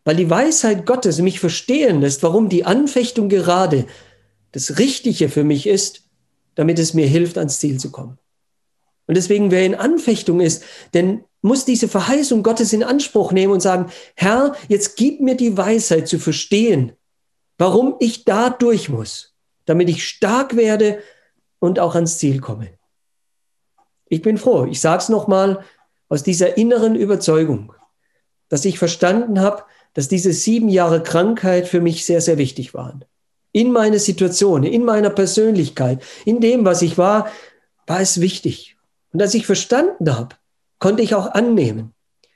Weil 0.05 0.17
die 0.17 0.31
Weisheit 0.31 0.87
Gottes 0.87 1.21
mich 1.21 1.41
verstehen 1.41 2.01
lässt, 2.01 2.23
warum 2.23 2.49
die 2.49 2.65
Anfechtung 2.65 3.29
gerade 3.29 3.87
das 4.53 4.79
Richtige 4.79 5.29
für 5.29 5.43
mich 5.43 5.67
ist, 5.67 6.03
damit 6.55 6.79
es 6.79 6.95
mir 6.95 7.07
hilft, 7.07 7.39
ans 7.39 7.59
Ziel 7.59 7.81
zu 7.81 7.91
kommen. 7.91 8.19
Und 9.07 9.17
deswegen, 9.17 9.51
wer 9.51 9.67
in 9.67 9.75
Anfechtung 9.75 10.41
ist, 10.41 10.63
denn 10.93 11.25
muss 11.45 11.67
diese 11.67 11.89
Verheißung 11.89 12.43
Gottes 12.43 12.73
in 12.73 12.83
Anspruch 12.83 13.31
nehmen 13.31 13.53
und 13.53 13.61
sagen, 13.61 13.93
Herr, 14.17 14.57
jetzt 14.69 14.97
gib 14.97 15.21
mir 15.21 15.37
die 15.37 15.59
Weisheit 15.59 16.09
zu 16.09 16.19
verstehen, 16.19 16.93
warum 17.59 17.97
ich 18.01 18.25
da 18.25 18.49
durch 18.49 18.89
muss, 18.89 19.35
damit 19.67 19.91
ich 19.91 20.09
stark 20.09 20.57
werde 20.57 21.01
und 21.59 21.79
auch 21.79 21.95
ans 21.97 22.17
Ziel 22.17 22.41
komme. 22.41 22.71
Ich 24.09 24.23
bin 24.23 24.39
froh, 24.39 24.65
ich 24.65 24.81
sage 24.81 25.03
es 25.03 25.11
nochmal, 25.11 25.63
aus 26.09 26.23
dieser 26.23 26.57
inneren 26.57 26.95
Überzeugung, 26.95 27.75
dass 28.49 28.65
ich 28.65 28.79
verstanden 28.79 29.39
habe, 29.39 29.65
dass 29.93 30.09
diese 30.09 30.33
sieben 30.33 30.71
Jahre 30.71 31.03
Krankheit 31.03 31.69
für 31.69 31.83
mich 31.83 32.07
sehr, 32.07 32.23
sehr 32.23 32.39
wichtig 32.39 32.73
waren. 32.73 33.05
In 33.53 33.71
meiner 33.71 33.99
Situation, 33.99 34.63
in 34.65 34.83
meiner 34.83 35.11
Persönlichkeit, 35.11 36.03
in 36.25 36.41
dem, 36.41 36.65
was 36.65 36.81
ich 36.81 36.97
war, 36.97 37.31
war 37.87 38.01
es 38.01 38.23
wichtig. 38.23 38.79
Und 39.13 39.21
als 39.21 39.35
ich 39.35 39.45
verstanden 39.45 40.17
habe, 40.17 40.37
konnte 40.85 41.03
ich 41.03 41.15
auch 41.15 41.29
annehmen. 41.29 41.95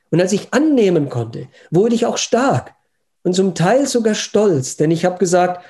Und 0.08 0.22
als 0.22 0.32
ich 0.32 0.54
annehmen 0.54 1.10
konnte, 1.10 1.48
wurde 1.70 1.94
ich 1.94 2.06
auch 2.06 2.16
stark 2.16 2.74
und 3.22 3.34
zum 3.34 3.54
Teil 3.54 3.86
sogar 3.86 4.14
stolz, 4.14 4.78
denn 4.78 4.90
ich 4.90 5.04
habe 5.04 5.18
gesagt, 5.18 5.62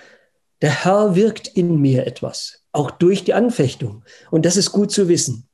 der 0.63 0.85
Herr 0.85 1.17
wirkt 1.17 1.49
in 1.49 1.81
mir 1.81 2.07
etwas, 2.07 2.63
auch 2.71 2.93
durch 2.93 3.25
die 3.25 3.35
Anfechtung. 3.35 4.05
Und 4.31 4.47
das 4.47 4.57
ist 4.57 4.71
gut 4.71 4.93
zu 4.93 5.09
wissen. 5.09 5.49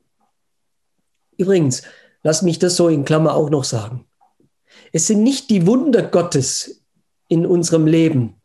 Übrigens, 1.35 1.81
lass 2.21 2.43
mich 2.43 2.59
das 2.59 2.75
so 2.75 2.89
in 2.89 3.05
Klammer 3.05 3.33
auch 3.33 3.49
noch 3.49 3.63
sagen. 3.63 4.05
Es 4.93 5.07
sind 5.07 5.23
nicht 5.23 5.49
die 5.49 5.65
Wunder 5.65 6.03
Gottes 6.03 6.83
in 7.27 7.47
unserem 7.47 7.87
Leben, 7.87 8.35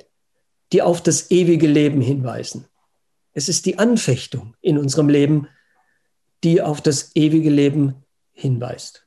die 0.72 0.80
auf 0.80 1.02
das 1.02 1.30
ewige 1.30 1.66
Leben 1.66 2.00
hinweisen. 2.00 2.64
Es 3.34 3.50
ist 3.50 3.66
die 3.66 3.78
Anfechtung 3.78 4.56
in 4.62 4.78
unserem 4.78 5.10
Leben, 5.10 5.48
die 6.42 6.62
auf 6.62 6.80
das 6.80 7.14
ewige 7.14 7.50
Leben 7.50 8.06
hinweist. 8.40 9.04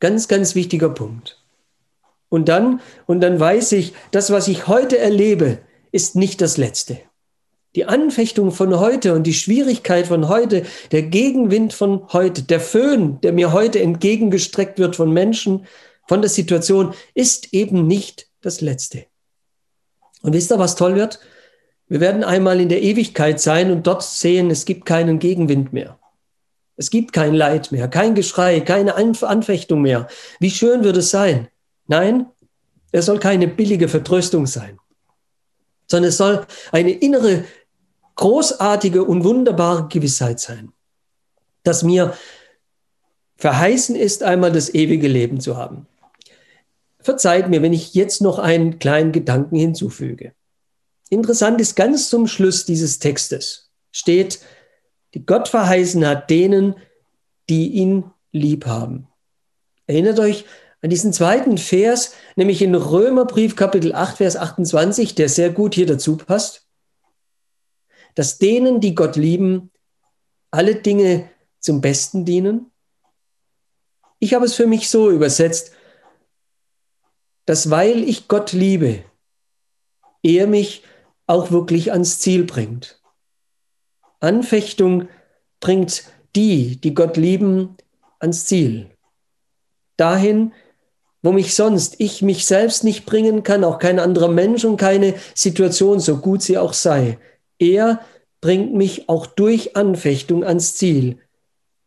Ganz, 0.00 0.28
ganz 0.28 0.54
wichtiger 0.54 0.90
Punkt. 0.90 1.42
Und 2.28 2.48
dann, 2.48 2.80
und 3.06 3.20
dann 3.20 3.40
weiß 3.40 3.72
ich, 3.72 3.94
das, 4.10 4.30
was 4.30 4.48
ich 4.48 4.68
heute 4.68 4.98
erlebe, 4.98 5.58
ist 5.90 6.14
nicht 6.14 6.40
das 6.40 6.56
Letzte. 6.56 7.00
Die 7.74 7.86
Anfechtung 7.86 8.50
von 8.50 8.78
heute 8.78 9.14
und 9.14 9.24
die 9.24 9.34
Schwierigkeit 9.34 10.06
von 10.06 10.28
heute, 10.28 10.64
der 10.92 11.02
Gegenwind 11.02 11.72
von 11.72 12.12
heute, 12.12 12.42
der 12.42 12.60
Föhn, 12.60 13.20
der 13.22 13.32
mir 13.32 13.52
heute 13.52 13.80
entgegengestreckt 13.80 14.78
wird 14.78 14.96
von 14.96 15.12
Menschen, 15.12 15.66
von 16.06 16.20
der 16.20 16.30
Situation, 16.30 16.94
ist 17.14 17.52
eben 17.52 17.86
nicht 17.86 18.28
das 18.40 18.60
Letzte. 18.60 19.06
Und 20.22 20.32
wisst 20.34 20.52
ihr, 20.52 20.58
was 20.58 20.76
toll 20.76 20.96
wird? 20.96 21.20
Wir 21.88 22.00
werden 22.00 22.24
einmal 22.24 22.60
in 22.60 22.68
der 22.68 22.82
Ewigkeit 22.82 23.40
sein 23.40 23.70
und 23.70 23.86
dort 23.86 24.02
sehen, 24.02 24.50
es 24.50 24.64
gibt 24.64 24.84
keinen 24.84 25.18
Gegenwind 25.18 25.72
mehr. 25.72 25.97
Es 26.78 26.90
gibt 26.90 27.12
kein 27.12 27.34
Leid 27.34 27.72
mehr, 27.72 27.88
kein 27.88 28.14
Geschrei, 28.14 28.60
keine 28.60 28.94
Anfechtung 28.94 29.82
mehr. 29.82 30.06
Wie 30.38 30.50
schön 30.50 30.84
wird 30.84 30.96
es 30.96 31.10
sein? 31.10 31.48
Nein, 31.88 32.26
es 32.92 33.06
soll 33.06 33.18
keine 33.18 33.48
billige 33.48 33.88
Vertröstung 33.88 34.46
sein, 34.46 34.78
sondern 35.88 36.10
es 36.10 36.16
soll 36.16 36.46
eine 36.70 36.92
innere, 36.92 37.44
großartige 38.14 39.02
und 39.02 39.24
wunderbare 39.24 39.88
Gewissheit 39.88 40.38
sein, 40.38 40.72
dass 41.64 41.82
mir 41.82 42.14
verheißen 43.38 43.96
ist, 43.96 44.22
einmal 44.22 44.52
das 44.52 44.72
ewige 44.72 45.08
Leben 45.08 45.40
zu 45.40 45.56
haben. 45.56 45.88
Verzeiht 47.00 47.48
mir, 47.48 47.60
wenn 47.60 47.72
ich 47.72 47.94
jetzt 47.94 48.22
noch 48.22 48.38
einen 48.38 48.78
kleinen 48.78 49.10
Gedanken 49.10 49.56
hinzufüge. 49.56 50.32
Interessant 51.10 51.60
ist 51.60 51.74
ganz 51.74 52.08
zum 52.08 52.28
Schluss 52.28 52.64
dieses 52.64 53.00
Textes 53.00 53.70
steht, 53.90 54.40
die 55.14 55.24
Gott 55.24 55.48
verheißen 55.48 56.06
hat, 56.06 56.30
denen, 56.30 56.76
die 57.48 57.68
ihn 57.68 58.04
lieb 58.32 58.66
haben. 58.66 59.08
Erinnert 59.86 60.18
euch 60.20 60.44
an 60.80 60.90
diesen 60.90 61.12
zweiten 61.12 61.58
Vers, 61.58 62.14
nämlich 62.36 62.62
in 62.62 62.74
Römerbrief 62.74 63.56
Kapitel 63.56 63.94
8, 63.94 64.18
Vers 64.18 64.36
28, 64.36 65.14
der 65.14 65.28
sehr 65.28 65.50
gut 65.50 65.74
hier 65.74 65.86
dazu 65.86 66.16
passt, 66.16 66.66
dass 68.14 68.38
denen, 68.38 68.80
die 68.80 68.94
Gott 68.94 69.16
lieben, 69.16 69.70
alle 70.50 70.76
Dinge 70.76 71.30
zum 71.60 71.80
Besten 71.80 72.24
dienen. 72.24 72.70
Ich 74.18 74.34
habe 74.34 74.44
es 74.44 74.54
für 74.54 74.66
mich 74.66 74.88
so 74.88 75.10
übersetzt, 75.10 75.72
dass 77.46 77.70
weil 77.70 78.04
ich 78.04 78.28
Gott 78.28 78.52
liebe, 78.52 79.04
er 80.22 80.46
mich 80.46 80.82
auch 81.26 81.50
wirklich 81.50 81.92
ans 81.92 82.18
Ziel 82.18 82.44
bringt. 82.44 82.97
Anfechtung 84.20 85.08
bringt 85.60 86.04
die, 86.36 86.80
die 86.80 86.94
Gott 86.94 87.16
lieben, 87.16 87.76
ans 88.18 88.46
Ziel. 88.46 88.90
Dahin, 89.96 90.52
wo 91.22 91.32
mich 91.32 91.54
sonst 91.54 91.96
ich 91.98 92.22
mich 92.22 92.46
selbst 92.46 92.84
nicht 92.84 93.06
bringen 93.06 93.42
kann, 93.42 93.64
auch 93.64 93.78
kein 93.78 93.98
anderer 93.98 94.28
Mensch 94.28 94.64
und 94.64 94.76
keine 94.76 95.14
Situation, 95.34 96.00
so 96.00 96.18
gut 96.18 96.42
sie 96.42 96.58
auch 96.58 96.72
sei. 96.72 97.18
Er 97.58 98.00
bringt 98.40 98.74
mich 98.74 99.08
auch 99.08 99.26
durch 99.26 99.76
Anfechtung 99.76 100.44
ans 100.44 100.74
Ziel. 100.76 101.18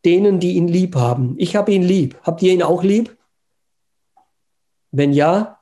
Denen, 0.04 0.40
die 0.40 0.54
ihn 0.54 0.68
lieb 0.68 0.96
haben. 0.96 1.36
Ich 1.38 1.56
habe 1.56 1.72
ihn 1.72 1.84
lieb. 1.84 2.18
Habt 2.24 2.42
ihr 2.42 2.52
ihn 2.52 2.64
auch 2.64 2.84
lieb? 2.84 3.16
Wenn 4.92 5.14
ja, 5.14 5.60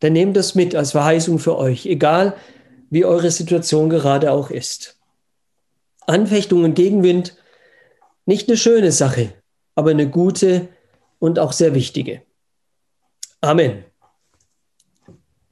dann 0.00 0.12
nehmt 0.12 0.36
das 0.36 0.54
mit 0.54 0.74
als 0.74 0.90
Verheißung 0.90 1.38
für 1.38 1.56
euch, 1.56 1.86
egal 1.86 2.36
wie 2.90 3.04
eure 3.04 3.30
Situation 3.30 3.88
gerade 3.88 4.32
auch 4.32 4.50
ist. 4.50 4.95
Anfechtung 6.06 6.64
und 6.64 6.74
Gegenwind, 6.74 7.36
nicht 8.24 8.48
eine 8.48 8.56
schöne 8.56 8.92
Sache, 8.92 9.32
aber 9.74 9.90
eine 9.90 10.08
gute 10.08 10.68
und 11.18 11.38
auch 11.38 11.52
sehr 11.52 11.74
wichtige. 11.74 12.22
Amen. 13.40 13.84